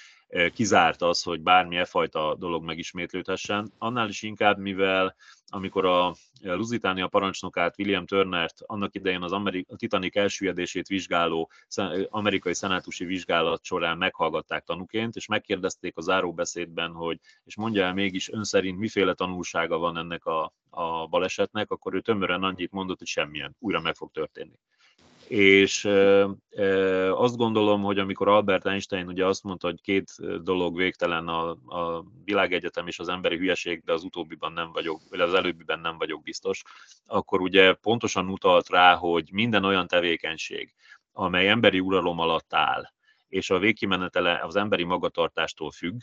kizárt 0.53 1.03
az, 1.03 1.23
hogy 1.23 1.40
bármilyen 1.40 1.85
fajta 1.85 2.35
dolog 2.38 2.64
megismétlődhessen, 2.64 3.73
annál 3.79 4.09
is 4.09 4.23
inkább, 4.23 4.59
mivel 4.59 5.14
amikor 5.53 5.85
a 5.87 6.14
Lusitania 6.43 7.09
parancsnokát, 7.09 7.79
William 7.79 8.07
Turnert 8.07 8.62
annak 8.66 8.95
idején 8.95 9.23
az 9.23 9.33
Amerik- 9.33 9.71
a 9.71 9.77
Titanic 9.77 10.16
elsüllyedését 10.16 10.87
vizsgáló 10.87 11.51
amerikai 12.09 12.55
szenátusi 12.55 13.05
vizsgálat 13.05 13.64
során 13.64 13.99
meghallgatták 13.99 14.64
tanúként, 14.64 15.16
és 15.16 15.27
megkérdezték 15.27 15.97
a 15.97 16.01
záróbeszédben, 16.01 16.93
hogy 16.93 17.19
és 17.45 17.57
mondja 17.57 17.85
el 17.85 17.95
mégis 17.95 18.31
ön 18.31 18.45
szerint 18.45 18.79
miféle 18.79 19.14
tanulsága 19.14 19.79
van 19.79 19.97
ennek 19.97 20.25
a, 20.25 20.53
a 20.71 21.07
balesetnek, 21.07 21.71
akkor 21.71 21.95
ő 21.95 22.01
tömören 22.01 22.43
annyit 22.43 22.73
mondott, 22.73 22.99
hogy 22.99 23.07
semmilyen, 23.07 23.57
újra 23.59 23.81
meg 23.81 23.95
fog 23.95 24.11
történni 24.11 24.59
és 25.31 25.85
azt 27.11 27.37
gondolom, 27.37 27.83
hogy 27.83 27.99
amikor 27.99 28.29
Albert 28.29 28.66
Einstein 28.66 29.07
ugye 29.07 29.27
azt 29.27 29.43
mondta, 29.43 29.66
hogy 29.66 29.81
két 29.81 30.11
dolog 30.43 30.77
végtelen 30.77 31.29
a, 31.29 31.51
a 31.51 32.05
világegyetem 32.25 32.87
és 32.87 32.99
az 32.99 33.09
emberi 33.09 33.37
hülyeség, 33.37 33.83
de 33.85 33.93
az 33.93 34.05
utóbbiban 34.05 34.53
nem 34.53 34.73
vagyok, 34.73 35.01
vagy 35.11 35.21
az 35.21 35.35
előbbiben 35.35 35.81
nem 35.81 35.99
vagyok 35.99 36.23
biztos, 36.23 36.62
akkor 37.07 37.40
ugye 37.40 37.73
pontosan 37.73 38.29
utalt 38.29 38.69
rá, 38.69 38.95
hogy 38.95 39.29
minden 39.33 39.64
olyan 39.64 39.87
tevékenység, 39.87 40.75
amely 41.12 41.49
emberi 41.49 41.81
uralom 41.81 42.19
alatt 42.19 42.55
áll, 42.55 42.83
és 43.29 43.51
a 43.51 43.59
végkimenetele 43.59 44.40
az 44.43 44.57
emberi 44.57 44.85
magatartástól 44.85 45.71
függ, 45.71 46.01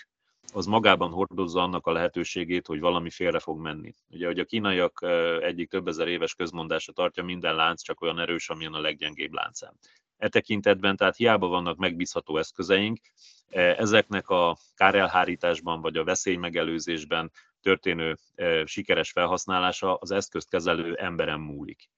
az 0.58 0.66
magában 0.66 1.12
hordozza 1.12 1.62
annak 1.62 1.88
a 1.88 1.92
lehetőségét, 1.92 2.68
hogy 2.68 2.80
valami 2.80 3.10
félre 3.10 3.40
fog 3.40 3.60
menni. 3.60 3.94
Ugye, 4.10 4.26
hogy 4.26 4.40
a 4.40 4.46
kínaiak 4.46 5.06
egyik 5.42 5.70
több 5.70 5.88
ezer 5.88 6.08
éves 6.08 6.36
közmondása 6.36 6.92
tartja, 6.92 7.24
minden 7.24 7.56
lánc 7.56 7.82
csak 7.82 8.02
olyan 8.02 8.20
erős, 8.20 8.50
amilyen 8.50 8.74
a 8.74 8.80
leggyengébb 8.80 9.34
láncem. 9.34 9.74
E 10.18 10.28
tekintetben 10.28 10.96
tehát 10.96 11.16
hiába 11.16 11.48
vannak 11.48 11.78
megbízható 11.78 12.38
eszközeink, 12.38 13.00
ezeknek 13.50 14.30
a 14.30 14.58
kárelhárításban 14.76 15.82
vagy 15.82 15.98
a 15.98 16.04
veszélymegelőzésben 16.04 17.32
történő 17.62 18.18
sikeres 18.66 19.12
felhasználása 19.12 19.96
az 19.96 20.12
eszközt 20.12 20.50
kezelő 20.50 20.96
emberen 20.96 21.40
múlik. 21.40 21.90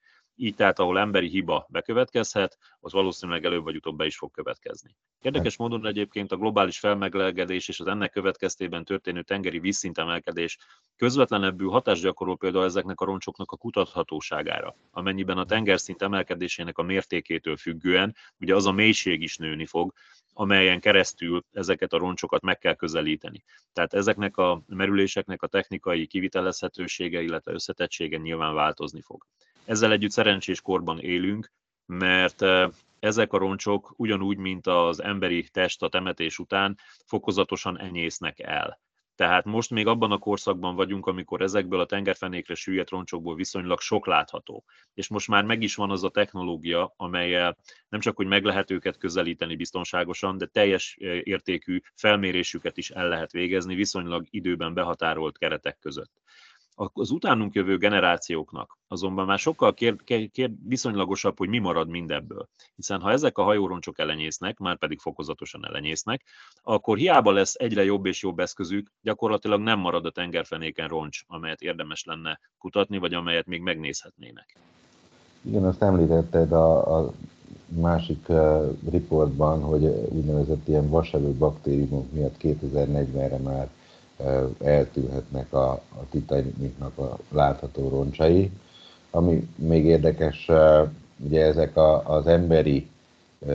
Így 0.41 0.55
tehát, 0.55 0.79
ahol 0.79 0.99
emberi 0.99 1.27
hiba 1.27 1.65
bekövetkezhet, 1.69 2.57
az 2.79 2.91
valószínűleg 2.91 3.45
előbb 3.45 3.63
vagy 3.63 3.75
utóbb 3.75 3.97
be 3.97 4.05
is 4.05 4.17
fog 4.17 4.31
következni. 4.31 4.95
Érdekes 5.21 5.57
módon 5.57 5.87
egyébként 5.87 6.31
a 6.31 6.37
globális 6.37 6.79
felmelegedés 6.79 7.67
és 7.67 7.79
az 7.79 7.87
ennek 7.87 8.11
következtében 8.11 8.83
történő 8.83 9.21
tengeri 9.21 9.59
vízszintemelkedés 9.59 10.57
közvetlenebbül 10.95 11.69
hatást 11.69 12.01
gyakorol 12.01 12.37
például 12.37 12.63
ezeknek 12.63 12.99
a 12.99 13.05
roncsoknak 13.05 13.51
a 13.51 13.57
kutathatóságára, 13.57 14.75
amennyiben 14.91 15.37
a 15.37 15.45
tengerszint 15.45 16.01
emelkedésének 16.01 16.77
a 16.77 16.83
mértékétől 16.83 17.57
függően, 17.57 18.15
ugye 18.39 18.55
az 18.55 18.65
a 18.65 18.71
mélység 18.71 19.21
is 19.21 19.37
nőni 19.37 19.65
fog, 19.65 19.93
amelyen 20.33 20.79
keresztül 20.79 21.45
ezeket 21.51 21.93
a 21.93 21.97
roncsokat 21.97 22.41
meg 22.41 22.57
kell 22.57 22.75
közelíteni. 22.75 23.43
Tehát 23.73 23.93
ezeknek 23.93 24.37
a 24.37 24.61
merüléseknek 24.67 25.41
a 25.41 25.47
technikai 25.47 26.07
kivitelezhetősége, 26.07 27.21
illetve 27.21 27.51
összetettsége 27.51 28.17
nyilván 28.17 28.53
változni 28.53 29.01
fog. 29.01 29.25
Ezzel 29.69 29.91
együtt 29.91 30.11
szerencsés 30.11 30.61
korban 30.61 30.99
élünk, 30.99 31.51
mert 31.85 32.41
eh, 32.41 32.69
ezek 32.99 33.33
a 33.33 33.37
roncsok 33.37 33.93
ugyanúgy, 33.97 34.37
mint 34.37 34.67
az 34.67 35.03
emberi 35.03 35.49
test 35.49 35.83
a 35.83 35.89
temetés 35.89 36.39
után 36.39 36.77
fokozatosan 37.05 37.79
enyésznek 37.79 38.39
el. 38.39 38.79
Tehát 39.15 39.45
most 39.45 39.69
még 39.69 39.87
abban 39.87 40.11
a 40.11 40.17
korszakban 40.17 40.75
vagyunk, 40.75 41.05
amikor 41.05 41.41
ezekből 41.41 41.79
a 41.79 41.85
tengerfenékre 41.85 42.55
süllyedt 42.55 42.89
roncsokból 42.89 43.35
viszonylag 43.35 43.79
sok 43.79 44.05
látható. 44.05 44.63
És 44.93 45.07
most 45.07 45.27
már 45.27 45.43
meg 45.43 45.61
is 45.61 45.75
van 45.75 45.91
az 45.91 46.03
a 46.03 46.09
technológia, 46.09 46.93
amelyel 46.97 47.57
nem 47.89 47.99
csak, 47.99 48.15
hogy 48.15 48.27
meg 48.27 48.43
lehet 48.43 48.71
őket 48.71 48.97
közelíteni 48.97 49.55
biztonságosan, 49.55 50.37
de 50.37 50.45
teljes 50.45 50.97
eh, 50.99 51.19
értékű 51.23 51.79
felmérésüket 51.95 52.77
is 52.77 52.89
el 52.89 53.07
lehet 53.07 53.31
végezni 53.31 53.75
viszonylag 53.75 54.25
időben 54.29 54.73
behatárolt 54.73 55.37
keretek 55.37 55.79
között 55.79 56.11
az 56.93 57.11
utánunk 57.11 57.53
jövő 57.53 57.77
generációknak 57.77 58.77
azonban 58.87 59.25
már 59.25 59.39
sokkal 59.39 59.73
kér, 59.73 59.95
kér, 60.03 60.31
kér, 60.31 60.51
viszonylagosabb, 60.67 61.37
hogy 61.37 61.49
mi 61.49 61.57
marad 61.57 61.89
mindebből. 61.89 62.47
Hiszen 62.75 63.01
ha 63.01 63.11
ezek 63.11 63.37
a 63.37 63.43
hajóroncsok 63.43 63.99
elenyésznek, 63.99 64.57
már 64.57 64.77
pedig 64.77 64.99
fokozatosan 64.99 65.65
elenyésznek, 65.65 66.23
akkor 66.63 66.97
hiába 66.97 67.31
lesz 67.31 67.55
egyre 67.55 67.83
jobb 67.83 68.05
és 68.05 68.21
jobb 68.21 68.39
eszközük, 68.39 68.91
gyakorlatilag 69.01 69.61
nem 69.61 69.79
marad 69.79 70.05
a 70.05 70.11
tengerfenéken 70.11 70.87
roncs, 70.87 71.21
amelyet 71.27 71.61
érdemes 71.61 72.03
lenne 72.03 72.39
kutatni, 72.57 72.97
vagy 72.97 73.13
amelyet 73.13 73.45
még 73.45 73.61
megnézhetnének. 73.61 74.57
Igen, 75.41 75.65
azt 75.65 75.81
említetted 75.81 76.51
a, 76.51 76.97
a 76.97 77.13
másik 77.67 78.29
uh, 78.29 78.69
riportban, 78.89 79.61
hogy 79.61 79.83
úgynevezett 80.09 80.67
ilyen 80.67 80.89
vasevő 80.89 81.31
baktériumok 81.31 82.11
miatt 82.11 82.35
2040-re 82.41 83.37
már 83.37 83.69
eltűnhetnek 84.63 85.53
a, 85.53 85.71
a 85.71 86.09
Titanicnak 86.09 86.97
a 86.97 87.17
látható 87.31 87.89
roncsai. 87.89 88.51
Ami 89.11 89.47
még 89.55 89.85
érdekes, 89.85 90.49
ugye 91.17 91.45
ezek 91.45 91.77
a, 91.77 92.15
az 92.15 92.27
emberi 92.27 92.89
e, 93.47 93.53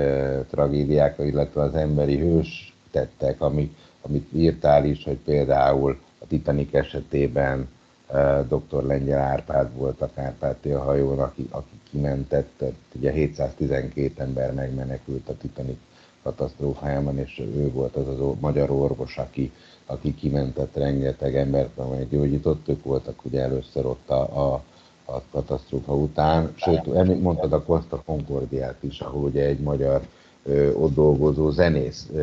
tragédiák, 0.50 1.18
illetve 1.18 1.62
az 1.62 1.74
emberi 1.74 2.18
hős 2.18 2.74
tettek, 2.90 3.40
ami, 3.40 3.74
amit 4.02 4.32
írtál 4.32 4.84
is, 4.84 5.04
hogy 5.04 5.18
például 5.24 5.98
a 6.18 6.26
Titanic 6.26 6.74
esetében 6.74 7.68
e, 8.12 8.42
dr. 8.42 8.82
Lengyel 8.82 9.20
Árpád 9.20 9.76
volt 9.76 10.00
a 10.00 10.10
Kárpátia 10.14 10.80
hajón, 10.80 11.18
aki, 11.18 11.46
aki 11.50 11.80
kimentett, 11.90 12.62
ugye 12.92 13.10
712 13.10 14.22
ember 14.22 14.52
megmenekült 14.52 15.28
a 15.28 15.36
Titanic 15.36 15.78
katasztrófájában, 16.22 17.18
és 17.18 17.42
ő 17.56 17.70
volt 17.70 17.96
az 17.96 18.20
a 18.20 18.34
magyar 18.40 18.70
orvos, 18.70 19.16
aki 19.16 19.52
aki 19.86 20.14
kimentett 20.14 20.76
rengeteg 20.76 21.36
embert, 21.36 21.78
amelyek 21.78 22.08
gyógyított, 22.08 22.68
ők 22.68 22.84
voltak 22.84 23.24
ugye 23.24 23.40
először 23.42 23.86
ott 23.86 24.10
a, 24.10 24.52
a, 24.52 24.62
a 25.04 25.22
katasztrófa 25.30 25.94
után. 25.94 26.52
Sőt, 26.56 27.20
mondtad 27.22 27.52
a 27.52 27.62
Costa 27.62 28.02
Concordiát 28.06 28.82
is, 28.82 29.00
ahol 29.00 29.22
ugye 29.22 29.44
egy 29.44 29.60
magyar 29.60 30.00
ö, 30.42 30.72
ott 30.72 30.94
dolgozó 30.94 31.50
zenész 31.50 32.08
ö, 32.14 32.18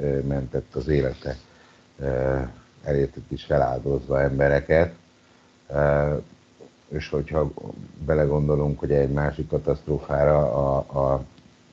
ö, 0.00 0.20
mentett 0.20 0.74
az 0.74 0.88
élete 0.88 1.36
ö, 1.98 2.38
elértük 2.84 3.24
is 3.28 3.44
feláldozva 3.44 4.20
embereket. 4.22 4.92
Ö, 5.68 6.14
és 6.88 7.08
hogyha 7.08 7.50
belegondolunk, 8.06 8.78
hogy 8.78 8.92
egy 8.92 9.10
másik 9.10 9.48
katasztrófára, 9.48 10.38
a, 10.38 10.76
a 11.00 11.24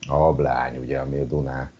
a 0.08 0.14
ablány, 0.14 0.76
ugye, 0.76 0.98
ami 0.98 1.18
a 1.18 1.24
Duná, 1.24 1.70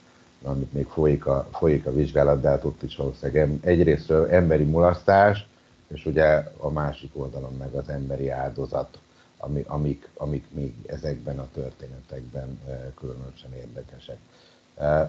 amit 0.43 0.73
még 0.73 0.87
folyik 0.87 1.27
a, 1.27 1.49
folyik 1.53 1.87
a 1.87 1.93
vizsgálat, 1.93 2.41
de 2.41 2.49
hát 2.49 2.65
ott 2.65 2.83
is 2.83 2.97
valószínűleg 2.97 3.59
egyrészt 3.61 4.11
emberi 4.11 4.65
mulasztás, 4.65 5.47
és 5.89 6.07
ugye 6.07 6.45
a 6.57 6.71
másik 6.71 7.11
oldalon 7.13 7.55
meg 7.59 7.75
az 7.75 7.89
emberi 7.89 8.29
áldozat, 8.29 8.99
ami, 9.39 9.65
amik, 9.67 10.09
amik 10.17 10.45
még 10.51 10.75
ezekben 10.87 11.39
a 11.39 11.49
történetekben 11.55 12.61
különösen 12.95 13.53
érdekesek. 13.57 14.19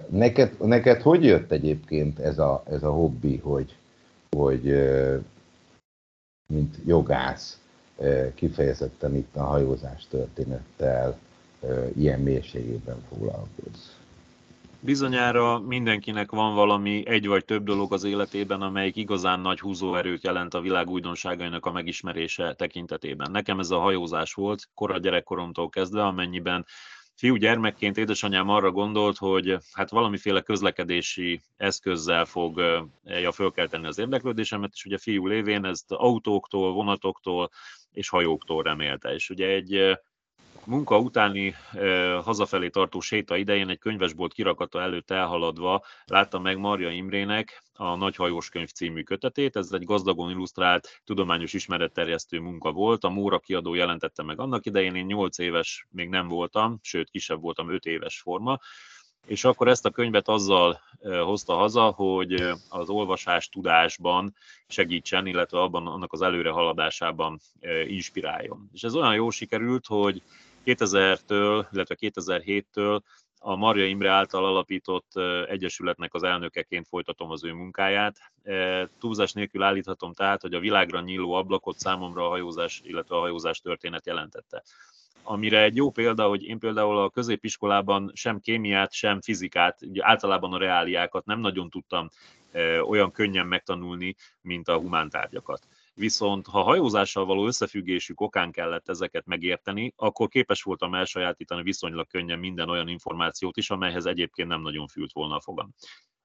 Neked, 0.09 0.57
neked 0.59 1.01
hogy 1.01 1.23
jött 1.23 1.51
egyébként 1.51 2.19
ez 2.19 2.39
a, 2.39 2.63
ez 2.69 2.83
a 2.83 2.91
hobbi, 2.91 3.37
hogy, 3.37 3.77
hogy 4.29 4.63
mint 6.53 6.77
jogász 6.85 7.59
kifejezetten 8.35 9.15
itt 9.15 9.35
a 9.35 9.43
hajózás 9.43 10.07
történettel 10.07 11.17
ilyen 11.95 12.19
mélységében 12.19 13.03
foglalkozz? 13.09 14.02
Bizonyára 14.85 15.59
mindenkinek 15.59 16.31
van 16.31 16.55
valami 16.55 17.07
egy 17.07 17.27
vagy 17.27 17.45
több 17.45 17.63
dolog 17.63 17.93
az 17.93 18.03
életében, 18.03 18.61
amelyik 18.61 18.95
igazán 18.95 19.39
nagy 19.39 19.59
húzóerőt 19.59 20.23
jelent 20.23 20.53
a 20.53 20.61
világ 20.61 20.89
újdonságainak 20.89 21.65
a 21.65 21.71
megismerése 21.71 22.53
tekintetében. 22.53 23.31
Nekem 23.31 23.59
ez 23.59 23.69
a 23.69 23.79
hajózás 23.79 24.33
volt, 24.33 24.69
kora 24.73 24.97
gyerekkoromtól 24.97 25.69
kezdve, 25.69 26.05
amennyiben 26.05 26.65
fiú 27.15 27.35
gyermekként 27.35 27.97
édesanyám 27.97 28.49
arra 28.49 28.71
gondolt, 28.71 29.17
hogy 29.17 29.57
hát 29.73 29.89
valamiféle 29.89 30.41
közlekedési 30.41 31.41
eszközzel 31.57 32.25
fogja 32.25 33.31
fölkelteni 33.33 33.87
az 33.87 33.99
érdeklődésemet, 33.99 34.71
és 34.73 34.85
ugye 34.85 34.97
fiú 34.97 35.27
lévén 35.27 35.65
ezt 35.65 35.91
autóktól, 35.91 36.73
vonatoktól 36.73 37.49
és 37.91 38.09
hajóktól 38.09 38.63
remélte. 38.63 39.13
És 39.13 39.29
ugye 39.29 39.47
egy 39.47 39.97
munka 40.65 40.97
utáni 40.97 41.55
hazafelé 42.23 42.69
tartó 42.69 42.99
séta 42.99 43.37
idején 43.37 43.69
egy 43.69 43.79
könyvesbolt 43.79 44.33
kirakata 44.33 44.81
előtt 44.81 45.11
elhaladva 45.11 45.83
láttam 46.05 46.41
meg 46.41 46.57
Marja 46.57 46.89
Imrének 46.89 47.63
a 47.73 47.95
Nagy 47.95 48.15
Hajós 48.15 48.49
Könyv 48.49 48.69
című 48.69 49.01
kötetét. 49.01 49.55
Ez 49.55 49.71
egy 49.71 49.83
gazdagon 49.83 50.29
illusztrált, 50.29 51.01
tudományos 51.03 51.53
ismeretterjesztő 51.53 52.39
munka 52.39 52.71
volt. 52.71 53.03
A 53.03 53.09
Móra 53.09 53.39
kiadó 53.39 53.73
jelentette 53.73 54.23
meg 54.23 54.39
annak 54.39 54.65
idején, 54.65 54.95
én 54.95 55.05
8 55.05 55.37
éves 55.37 55.87
még 55.91 56.09
nem 56.09 56.27
voltam, 56.27 56.79
sőt 56.81 57.09
kisebb 57.09 57.41
voltam, 57.41 57.73
5 57.73 57.85
éves 57.85 58.19
forma 58.21 58.59
és 59.25 59.43
akkor 59.43 59.67
ezt 59.67 59.85
a 59.85 59.89
könyvet 59.89 60.27
azzal 60.27 60.81
hozta 61.23 61.53
haza, 61.53 61.81
hogy 61.81 62.33
az 62.69 62.89
olvasás 62.89 63.49
tudásban 63.49 64.35
segítsen, 64.67 65.25
illetve 65.25 65.61
abban 65.61 65.87
annak 65.87 66.13
az 66.13 66.21
előre 66.21 66.49
haladásában 66.49 67.39
inspiráljon. 67.87 68.69
És 68.73 68.83
ez 68.83 68.95
olyan 68.95 69.13
jó 69.13 69.29
sikerült, 69.29 69.85
hogy 69.85 70.21
2000-től, 70.65 71.65
illetve 71.71 71.95
2007-től 71.99 72.99
a 73.45 73.55
Marja 73.55 73.85
Imre 73.85 74.09
által 74.09 74.45
alapított 74.45 75.11
egyesületnek 75.47 76.13
az 76.13 76.23
elnökeként 76.23 76.87
folytatom 76.87 77.31
az 77.31 77.43
ő 77.43 77.53
munkáját. 77.53 78.17
Túlzás 78.99 79.31
nélkül 79.31 79.63
állíthatom 79.63 80.13
tehát, 80.13 80.41
hogy 80.41 80.53
a 80.53 80.59
világra 80.59 80.99
nyíló 80.99 81.33
ablakot 81.33 81.77
számomra 81.77 82.25
a 82.25 82.29
hajózás, 82.29 82.81
illetve 82.83 83.15
a 83.15 83.19
hajózás 83.19 83.59
történet 83.59 84.05
jelentette. 84.05 84.63
Amire 85.23 85.61
egy 85.61 85.75
jó 85.75 85.91
példa, 85.91 86.27
hogy 86.27 86.43
én 86.43 86.59
például 86.59 86.97
a 86.97 87.09
középiskolában 87.09 88.11
sem 88.13 88.39
kémiát, 88.39 88.91
sem 88.91 89.21
fizikát, 89.21 89.79
általában 89.99 90.53
a 90.53 90.57
reáliákat 90.57 91.25
nem 91.25 91.39
nagyon 91.39 91.69
tudtam 91.69 92.09
olyan 92.87 93.11
könnyen 93.11 93.47
megtanulni, 93.47 94.15
mint 94.41 94.67
a 94.67 94.77
humántárgyakat 94.77 95.67
viszont 95.93 96.47
ha 96.47 96.61
hajózással 96.61 97.25
való 97.25 97.45
összefüggésük 97.45 98.21
okán 98.21 98.51
kellett 98.51 98.89
ezeket 98.89 99.25
megérteni, 99.25 99.93
akkor 99.95 100.27
képes 100.27 100.61
voltam 100.61 100.93
elsajátítani 100.93 101.63
viszonylag 101.63 102.07
könnyen 102.07 102.39
minden 102.39 102.69
olyan 102.69 102.87
információt 102.87 103.57
is, 103.57 103.69
amelyhez 103.69 104.05
egyébként 104.05 104.47
nem 104.47 104.61
nagyon 104.61 104.87
fült 104.87 105.11
volna 105.11 105.35
a 105.35 105.41
fogam. 105.41 105.73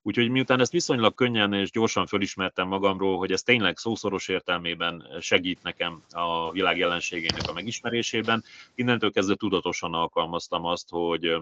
Úgyhogy 0.02 0.28
miután 0.28 0.60
ezt 0.60 0.72
viszonylag 0.72 1.14
könnyen 1.14 1.52
és 1.52 1.70
gyorsan 1.70 2.06
fölismertem 2.06 2.68
magamról, 2.68 3.18
hogy 3.18 3.32
ez 3.32 3.42
tényleg 3.42 3.76
szószoros 3.76 4.28
értelmében 4.28 5.06
segít 5.20 5.62
nekem 5.62 6.02
a 6.10 6.50
világ 6.50 6.78
jelenségének 6.78 7.48
a 7.48 7.52
megismerésében, 7.52 8.44
innentől 8.74 9.12
kezdve 9.12 9.34
tudatosan 9.34 9.94
alkalmaztam 9.94 10.64
azt, 10.64 10.88
hogy 10.90 11.36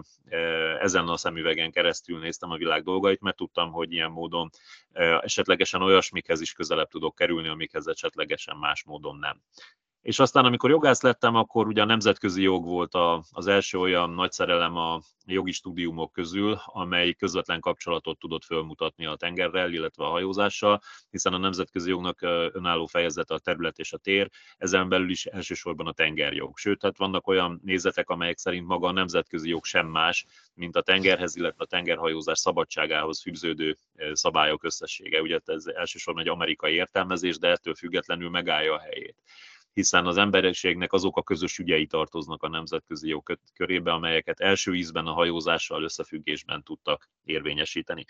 ezen 0.79 1.07
a 1.07 1.17
szemüvegen 1.17 1.71
keresztül 1.71 2.19
néztem 2.19 2.51
a 2.51 2.57
világ 2.57 2.83
dolgait, 2.83 3.21
mert 3.21 3.35
tudtam, 3.35 3.71
hogy 3.71 3.91
ilyen 3.91 4.11
módon 4.11 4.49
esetlegesen 5.21 5.81
olyasmikhez 5.81 6.41
is 6.41 6.53
közelebb 6.53 6.89
tudok 6.89 7.15
kerülni, 7.15 7.47
amikhez 7.47 7.87
esetlegesen 7.87 8.57
más 8.57 8.83
módon 8.83 9.17
nem. 9.17 9.41
És 10.07 10.19
aztán, 10.19 10.45
amikor 10.45 10.69
jogász 10.69 11.01
lettem, 11.01 11.35
akkor 11.35 11.67
ugye 11.67 11.81
a 11.81 11.85
nemzetközi 11.85 12.41
jog 12.41 12.65
volt 12.65 12.93
a, 12.93 13.23
az 13.31 13.47
első 13.47 13.79
olyan 13.79 14.09
nagy 14.09 14.31
szerelem 14.31 14.75
a 14.75 15.01
jogi 15.25 15.51
stúdiumok 15.51 16.11
közül, 16.11 16.59
amely 16.65 17.13
közvetlen 17.13 17.59
kapcsolatot 17.59 18.19
tudott 18.19 18.43
fölmutatni 18.43 19.05
a 19.05 19.15
tengerrel, 19.15 19.73
illetve 19.73 20.05
a 20.05 20.09
hajózással, 20.09 20.81
hiszen 21.09 21.33
a 21.33 21.37
nemzetközi 21.37 21.89
jognak 21.89 22.21
önálló 22.51 22.85
fejezete 22.85 23.33
a 23.33 23.39
terület 23.39 23.77
és 23.77 23.93
a 23.93 23.97
tér, 23.97 24.29
ezen 24.57 24.89
belül 24.89 25.09
is 25.09 25.25
elsősorban 25.25 25.87
a 25.87 25.91
tengerjog. 25.91 26.57
Sőt, 26.57 26.81
hát 26.81 26.97
vannak 26.97 27.27
olyan 27.27 27.61
nézetek, 27.63 28.09
amelyek 28.09 28.37
szerint 28.37 28.67
maga 28.67 28.87
a 28.87 28.91
nemzetközi 28.91 29.49
jog 29.49 29.65
sem 29.65 29.87
más, 29.87 30.25
mint 30.53 30.75
a 30.75 30.81
tengerhez, 30.81 31.35
illetve 31.35 31.63
a 31.63 31.67
tengerhajózás 31.67 32.39
szabadságához 32.39 33.21
fűződő 33.21 33.77
szabályok 34.11 34.63
összessége. 34.63 35.21
Ugye 35.21 35.39
ez 35.45 35.65
elsősorban 35.65 36.23
egy 36.23 36.29
amerikai 36.29 36.73
értelmezés, 36.73 37.37
de 37.37 37.47
ettől 37.47 37.75
függetlenül 37.75 38.29
megállja 38.29 38.73
a 38.73 38.79
helyét 38.79 39.15
hiszen 39.77 40.05
az 40.05 40.17
emberiségnek 40.17 40.93
azok 40.93 41.17
a 41.17 41.23
közös 41.23 41.57
ügyei 41.57 41.85
tartoznak 41.85 42.43
a 42.43 42.49
nemzetközi 42.49 43.07
jog 43.07 43.37
körébe, 43.53 43.91
amelyeket 43.91 44.39
első 44.39 44.73
ízben 44.73 45.05
a 45.05 45.11
hajózással 45.11 45.83
összefüggésben 45.83 46.63
tudtak 46.63 47.09
érvényesíteni. 47.23 48.05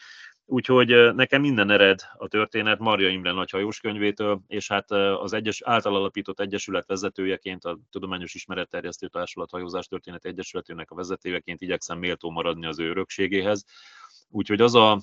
Úgyhogy 0.46 1.14
nekem 1.14 1.42
minden 1.42 1.70
ered 1.70 2.00
a 2.18 2.28
történet 2.28 2.80
Marja 2.80 3.10
Imre 3.10 3.32
nagy 3.32 3.50
hajós 3.50 3.80
könyvétől, 3.80 4.42
és 4.48 4.68
hát 4.68 4.92
az 4.92 5.34
egyes, 5.34 5.62
által 5.62 5.96
alapított 5.96 6.40
egyesület 6.40 6.88
vezetőjeként, 6.88 7.66
a 7.66 7.80
Tudományos 7.92 8.34
Ismeretterjesztő 8.34 9.08
Társulat 9.08 9.52
Hajózás 9.52 9.88
Történet 9.88 10.26
Egyesületének 10.26 10.92
a 10.92 10.96
vezetőjeként 10.96 11.62
igyekszem 11.62 12.00
méltó 12.00 12.30
maradni 12.30 12.66
az 12.66 12.80
ő 12.80 12.90
örökségéhez, 12.90 13.66
Úgyhogy 14.30 14.62
az 14.62 14.76
a 14.76 15.02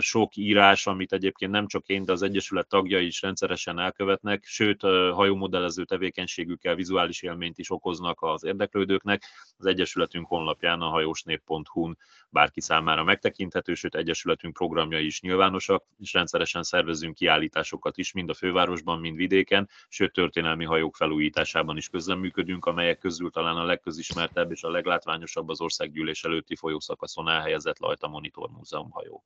sok 0.00 0.36
írás, 0.36 0.86
amit 0.86 1.12
egyébként 1.12 1.50
nem 1.50 1.66
csak 1.66 1.86
én, 1.86 2.04
de 2.04 2.12
az 2.12 2.22
Egyesület 2.22 2.68
tagjai 2.68 3.06
is 3.06 3.22
rendszeresen 3.22 3.78
elkövetnek, 3.78 4.44
sőt, 4.44 4.80
hajómodellező 5.12 5.84
tevékenységükkel 5.84 6.74
vizuális 6.74 7.22
élményt 7.22 7.58
is 7.58 7.70
okoznak 7.70 8.22
az 8.22 8.44
érdeklődőknek, 8.44 9.22
az 9.56 9.66
Egyesületünk 9.66 10.26
honlapján 10.26 10.80
a 10.80 10.88
hajósnév.hu-n 10.88 11.98
bárki 12.30 12.60
számára 12.60 13.04
megtekinthető, 13.04 13.74
sőt, 13.74 13.94
Egyesületünk 13.94 14.54
programjai 14.54 15.06
is 15.06 15.20
nyilvánosak, 15.20 15.84
és 15.98 16.12
rendszeresen 16.12 16.62
szervezünk 16.62 17.14
kiállításokat 17.14 17.98
is, 17.98 18.12
mind 18.12 18.30
a 18.30 18.34
fővárosban, 18.34 19.00
mind 19.00 19.16
vidéken, 19.16 19.68
sőt, 19.88 20.12
történelmi 20.12 20.64
hajók 20.64 20.96
felújításában 20.96 21.76
is 21.76 21.88
közleműködünk, 21.88 22.64
amelyek 22.64 22.98
közül 22.98 23.30
talán 23.30 23.56
a 23.56 23.64
legközismertebb 23.64 24.50
és 24.50 24.62
a 24.62 24.70
leglátványosabb 24.70 25.48
az 25.48 25.60
országgyűlés 25.60 26.24
előtti 26.24 26.56
folyószakaszon 26.56 27.28
elhelyezett 27.28 27.78
Lajta 27.78 28.08
Monitor 28.08 28.50
múzeumhajó. 28.62 29.22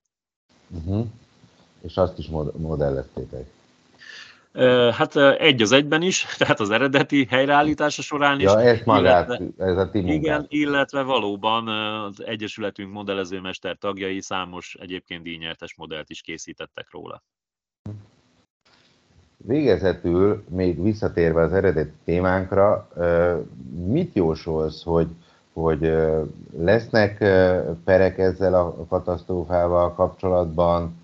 Uh-huh. 0.68 1.06
És 1.80 1.96
azt 1.96 2.18
is 2.18 2.26
mod- 2.26 2.58
modelleztétek? 2.58 3.54
Hát 4.92 5.16
egy 5.16 5.62
az 5.62 5.72
egyben 5.72 6.02
is, 6.02 6.26
tehát 6.38 6.60
az 6.60 6.70
eredeti 6.70 7.26
helyreállítása 7.30 8.02
során 8.02 8.36
is. 8.36 8.44
Ja, 8.44 8.60
ez 8.60 8.80
magát, 8.84 9.28
illetve, 9.28 9.64
ez 9.64 9.76
a 9.76 9.90
ti 9.90 10.12
Igen, 10.12 10.46
illetve 10.48 11.02
valóban 11.02 11.68
az 11.68 12.24
Egyesületünk 12.24 12.92
modellezőmester 12.92 13.76
tagjai 13.78 14.20
számos 14.20 14.76
egyébként 14.80 15.22
díjnyertes 15.22 15.74
modellt 15.74 16.10
is 16.10 16.20
készítettek 16.20 16.90
róla. 16.90 17.22
Végezetül, 19.36 20.44
még 20.48 20.82
visszatérve 20.82 21.42
az 21.42 21.52
eredeti 21.52 21.92
témánkra, 22.04 22.88
mit 23.86 24.14
jósolsz, 24.14 24.82
hogy 24.82 25.08
hogy 25.62 25.96
lesznek 26.58 27.18
perek 27.84 28.18
ezzel 28.18 28.54
a 28.54 28.74
katasztrófával 28.88 29.92
kapcsolatban, 29.92 30.96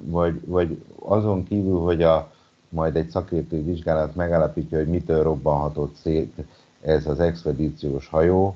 vagy, 0.00 0.40
vagy 0.46 0.82
azon 0.98 1.44
kívül, 1.44 1.78
hogy 1.78 2.02
a, 2.02 2.30
majd 2.68 2.96
egy 2.96 3.08
szakértői 3.08 3.62
vizsgálat 3.62 4.14
megállapítja, 4.14 4.78
hogy 4.78 4.88
mitől 4.88 5.22
robbanhatott 5.22 5.94
szét 5.94 6.34
ez 6.80 7.06
az 7.06 7.20
expedíciós 7.20 8.08
hajó, 8.08 8.54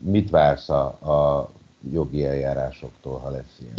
mit 0.00 0.30
vársz 0.30 0.68
a, 0.68 0.84
a 0.84 1.48
jogi 1.92 2.24
eljárásoktól, 2.24 3.18
ha 3.18 3.30
lesz 3.30 3.58
ilyen? 3.60 3.74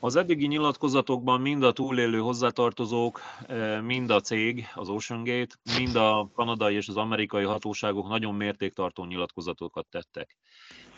Az 0.00 0.16
eddigi 0.16 0.46
nyilatkozatokban 0.46 1.40
mind 1.40 1.62
a 1.62 1.72
túlélő 1.72 2.18
hozzátartozók, 2.18 3.20
eh, 3.46 3.80
mind 3.80 4.10
a 4.10 4.20
cég, 4.20 4.66
az 4.74 4.88
OceanGate, 4.88 5.54
mind 5.78 5.96
a 5.96 6.30
kanadai 6.34 6.74
és 6.74 6.88
az 6.88 6.96
amerikai 6.96 7.44
hatóságok 7.44 8.08
nagyon 8.08 8.34
mértéktartó 8.34 9.04
nyilatkozatokat 9.04 9.86
tettek. 9.86 10.36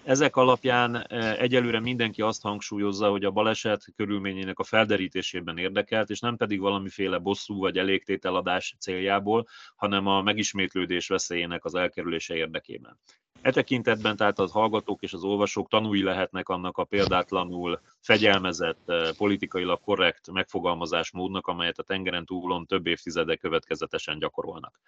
Ezek 0.04 0.36
alapján 0.36 0.96
eh, 0.96 1.38
egyelőre 1.40 1.80
mindenki 1.80 2.22
azt 2.22 2.42
hangsúlyozza, 2.42 3.10
hogy 3.10 3.24
a 3.24 3.30
baleset 3.30 3.84
körülményének 3.96 4.58
a 4.58 4.64
felderítésében 4.64 5.58
érdekelt, 5.58 6.10
és 6.10 6.20
nem 6.20 6.36
pedig 6.36 6.60
valamiféle 6.60 7.18
bosszú 7.18 7.58
vagy 7.58 7.78
elégtételadás 7.78 8.76
céljából, 8.78 9.46
hanem 9.76 10.06
a 10.06 10.22
megismétlődés 10.22 11.08
veszélyének 11.08 11.64
az 11.64 11.74
elkerülése 11.74 12.34
érdekében. 12.34 12.98
E 13.40 13.50
tekintetben 13.50 14.16
tehát 14.16 14.38
az 14.38 14.50
hallgatók 14.50 15.02
és 15.02 15.12
az 15.12 15.24
olvasók 15.24 15.68
tanúi 15.68 16.02
lehetnek 16.02 16.48
annak 16.48 16.76
a 16.76 16.84
példátlanul 16.84 17.80
fegyelmezett, 18.00 18.88
eh, 18.88 19.08
politikailag 19.16 19.80
korrekt 19.80 20.30
megfogalmazásmódnak, 20.30 21.46
amelyet 21.46 21.78
a 21.78 21.82
tengeren 21.82 22.24
túlon 22.24 22.66
több 22.66 22.86
évtizede 22.86 23.36
következetesen 23.36 24.18
gyakorolnak. 24.18 24.80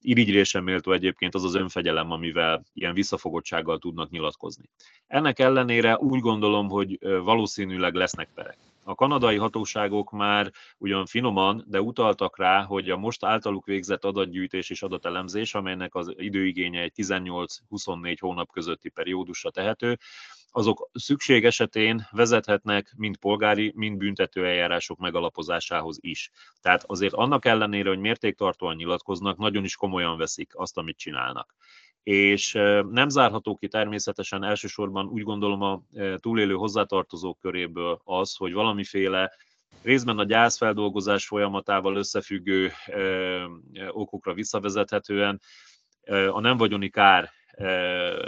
Irigyrésen 0.00 0.62
méltó 0.62 0.92
egyébként 0.92 1.34
az 1.34 1.44
az 1.44 1.54
önfegyelem, 1.54 2.10
amivel 2.10 2.64
ilyen 2.72 2.94
visszafogottsággal 2.94 3.78
tudnak 3.78 4.10
nyilatkozni. 4.10 4.70
Ennek 5.06 5.38
ellenére 5.38 5.96
úgy 5.98 6.20
gondolom, 6.20 6.68
hogy 6.68 6.98
eh, 7.00 7.20
valószínűleg 7.20 7.94
lesznek 7.94 8.28
perek. 8.34 8.58
A 8.88 8.94
kanadai 8.94 9.36
hatóságok 9.36 10.10
már 10.10 10.50
ugyan 10.78 11.06
finoman, 11.06 11.64
de 11.66 11.80
utaltak 11.80 12.38
rá, 12.38 12.62
hogy 12.62 12.90
a 12.90 12.96
most 12.96 13.24
általuk 13.24 13.64
végzett 13.64 14.04
adatgyűjtés 14.04 14.70
és 14.70 14.82
adatelemzés, 14.82 15.54
amelynek 15.54 15.94
az 15.94 16.12
időigénye 16.16 16.80
egy 16.80 16.92
18-24 16.96 18.16
hónap 18.20 18.52
közötti 18.52 18.88
periódusra 18.88 19.50
tehető, 19.50 19.98
azok 20.50 20.90
szükség 20.92 21.44
esetén 21.44 22.06
vezethetnek 22.10 22.94
mind 22.96 23.16
polgári, 23.16 23.72
mind 23.74 23.96
büntető 23.96 24.46
eljárások 24.46 24.98
megalapozásához 24.98 25.98
is. 26.00 26.30
Tehát 26.60 26.84
azért 26.86 27.14
annak 27.14 27.44
ellenére, 27.44 27.88
hogy 27.88 27.98
mértéktartóan 27.98 28.76
nyilatkoznak, 28.76 29.36
nagyon 29.36 29.64
is 29.64 29.76
komolyan 29.76 30.18
veszik 30.18 30.52
azt, 30.54 30.76
amit 30.76 30.98
csinálnak 30.98 31.54
és 32.06 32.52
nem 32.90 33.08
zárható 33.08 33.56
ki 33.56 33.68
természetesen 33.68 34.44
elsősorban 34.44 35.06
úgy 35.06 35.22
gondolom 35.22 35.62
a 35.62 35.82
túlélő 36.20 36.54
hozzátartozók 36.54 37.38
köréből 37.40 38.00
az, 38.04 38.36
hogy 38.36 38.52
valamiféle 38.52 39.32
részben 39.82 40.18
a 40.18 40.24
gyászfeldolgozás 40.24 41.26
folyamatával 41.26 41.96
összefüggő 41.96 42.72
okokra 43.88 44.34
visszavezethetően 44.34 45.40
a 46.30 46.40
nem 46.40 46.56
vagyoni 46.56 46.88
kár 46.88 47.30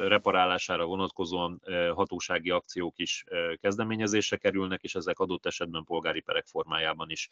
reparálására 0.09 0.85
vonatkozóan 0.85 1.63
hatósági 1.95 2.51
akciók 2.51 2.99
is 2.99 3.25
kezdeményezésre 3.61 4.37
kerülnek, 4.37 4.83
és 4.83 4.95
ezek 4.95 5.19
adott 5.19 5.47
esetben 5.47 5.85
polgári 5.85 6.21
perek 6.21 6.47
formájában 6.47 7.11
is 7.11 7.29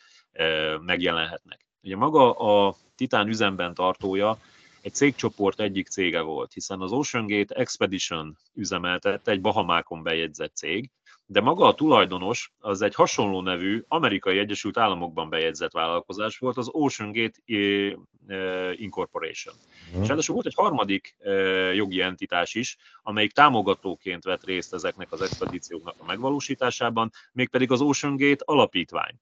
megjelenhetnek. 0.80 1.66
Ugye 1.82 1.96
maga 1.96 2.32
a 2.32 2.76
Titán 2.96 3.28
üzemben 3.28 3.74
tartója 3.74 4.38
egy 4.86 4.94
cégcsoport 4.94 5.60
egyik 5.60 5.88
cége 5.88 6.20
volt, 6.20 6.52
hiszen 6.52 6.80
az 6.80 6.92
OceanGate 6.92 7.54
Expedition 7.54 8.36
üzemeltette, 8.54 9.30
egy 9.30 9.40
Bahamákon 9.40 10.02
bejegyzett 10.02 10.56
cég, 10.56 10.90
de 11.26 11.40
maga 11.40 11.66
a 11.66 11.74
tulajdonos 11.74 12.52
az 12.58 12.82
egy 12.82 12.94
hasonló 12.94 13.40
nevű 13.40 13.84
amerikai 13.88 14.38
Egyesült 14.38 14.78
Államokban 14.78 15.28
bejegyzett 15.28 15.72
vállalkozás 15.72 16.38
volt, 16.38 16.56
az 16.56 16.68
OceanGate 16.70 17.40
eh, 17.46 18.80
Incorporation. 18.80 19.54
Mm. 19.96 20.02
És 20.02 20.08
ráadásul 20.08 20.34
volt 20.34 20.46
egy 20.46 20.54
harmadik 20.54 21.16
eh, 21.18 21.74
jogi 21.74 22.00
entitás 22.00 22.54
is, 22.54 22.76
amelyik 23.02 23.32
támogatóként 23.32 24.24
vett 24.24 24.44
részt 24.44 24.74
ezeknek 24.74 25.12
az 25.12 25.20
expedícióknak 25.20 25.94
a 25.98 26.04
megvalósításában, 26.04 27.10
mégpedig 27.32 27.70
az 27.70 27.80
OceanGate 27.80 28.44
alapítvány. 28.44 29.14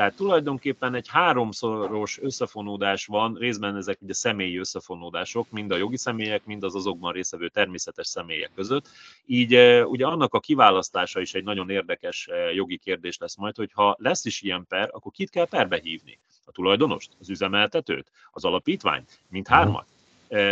Tehát 0.00 0.16
tulajdonképpen 0.16 0.94
egy 0.94 1.08
háromszoros 1.08 2.18
összefonódás 2.22 3.06
van, 3.06 3.34
részben 3.34 3.76
ezek 3.76 3.98
ugye 4.00 4.12
személyi 4.12 4.56
összefonódások, 4.56 5.50
mind 5.50 5.70
a 5.70 5.76
jogi 5.76 5.96
személyek, 5.96 6.44
mind 6.44 6.64
az 6.64 6.74
azokban 6.74 7.12
részevő 7.12 7.48
természetes 7.48 8.06
személyek 8.06 8.50
között. 8.54 8.88
Így 9.26 9.54
e, 9.54 9.86
ugye 9.86 10.06
annak 10.06 10.34
a 10.34 10.40
kiválasztása 10.40 11.20
is 11.20 11.34
egy 11.34 11.44
nagyon 11.44 11.70
érdekes 11.70 12.28
e, 12.28 12.52
jogi 12.52 12.78
kérdés 12.78 13.18
lesz 13.18 13.36
majd, 13.36 13.56
hogy 13.56 13.70
ha 13.72 13.96
lesz 13.98 14.24
is 14.24 14.42
ilyen 14.42 14.66
per, 14.68 14.88
akkor 14.92 15.12
kit 15.12 15.30
kell 15.30 15.46
perbe 15.46 15.80
hívni? 15.82 16.18
A 16.44 16.52
tulajdonost, 16.52 17.10
az 17.20 17.30
üzemeltetőt, 17.30 18.10
az 18.30 18.44
alapítványt, 18.44 19.18
mind 19.28 19.48
hármat? 19.48 19.86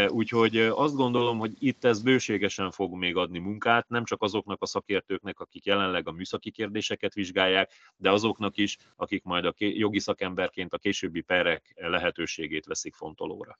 Úgyhogy 0.09 0.57
azt 0.57 0.95
gondolom, 0.95 1.39
hogy 1.39 1.53
itt 1.59 1.85
ez 1.85 2.03
bőségesen 2.03 2.71
fog 2.71 2.95
még 2.95 3.17
adni 3.17 3.39
munkát, 3.39 3.89
nem 3.89 4.05
csak 4.05 4.23
azoknak 4.23 4.63
a 4.63 4.67
szakértőknek, 4.67 5.41
akik 5.41 5.65
jelenleg 5.65 6.09
a 6.09 6.13
műszaki 6.13 6.51
kérdéseket 6.51 7.15
vizsgálják, 7.15 7.71
de 7.97 8.11
azoknak 8.11 8.57
is, 8.57 8.77
akik 8.97 9.25
majd 9.25 9.45
a 9.45 9.55
jogi 9.57 9.99
szakemberként 9.99 10.73
a 10.73 10.79
későbbi 10.79 11.21
perek 11.21 11.75
lehetőségét 11.77 12.67
veszik 12.67 12.95
fontolóra. 12.95 13.59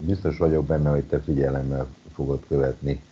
Biztos 0.00 0.38
vagyok 0.38 0.66
benne, 0.66 0.90
hogy 0.90 1.04
te 1.04 1.20
figyelemmel 1.20 1.88
fogod 2.14 2.44
követni 2.48 3.02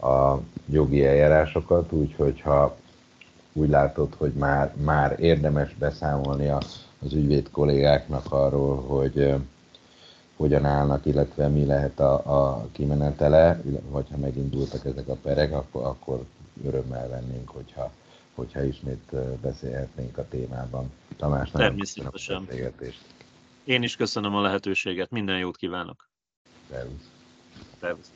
a 0.00 0.36
jogi 0.70 1.04
eljárásokat, 1.04 1.92
úgyhogy 1.92 2.40
ha 2.40 2.78
úgy 3.52 3.68
látod, 3.68 4.14
hogy 4.14 4.32
már, 4.32 4.74
már 4.76 5.20
érdemes 5.20 5.74
beszámolni 5.74 6.48
az 6.48 7.12
ügyvéd 7.12 7.50
kollégáknak 7.50 8.32
arról, 8.32 8.80
hogy 8.80 9.34
hogyan 10.42 10.64
állnak, 10.64 11.06
illetve 11.06 11.48
mi 11.48 11.64
lehet 11.64 12.00
a, 12.00 12.12
a 12.14 12.68
kimenetele, 12.72 13.62
vagy 13.90 14.06
ha 14.10 14.16
megindultak 14.16 14.84
ezek 14.84 15.08
a 15.08 15.14
perek, 15.14 15.52
akkor, 15.52 15.84
akkor 15.84 16.24
örömmel 16.64 17.08
vennénk, 17.08 17.48
hogyha, 17.48 17.92
hogyha 18.34 18.62
ismét 18.62 19.14
beszélhetnénk 19.40 20.18
a 20.18 20.28
témában. 20.28 20.92
Tamás, 21.16 21.50
Természetesen. 21.50 22.48
Én 23.64 23.82
is 23.82 23.96
köszönöm 23.96 24.34
a 24.34 24.40
lehetőséget, 24.40 25.10
minden 25.10 25.38
jót 25.38 25.56
kívánok. 25.56 26.08
Szervusz. 26.70 27.10
Szervusz. 27.80 28.12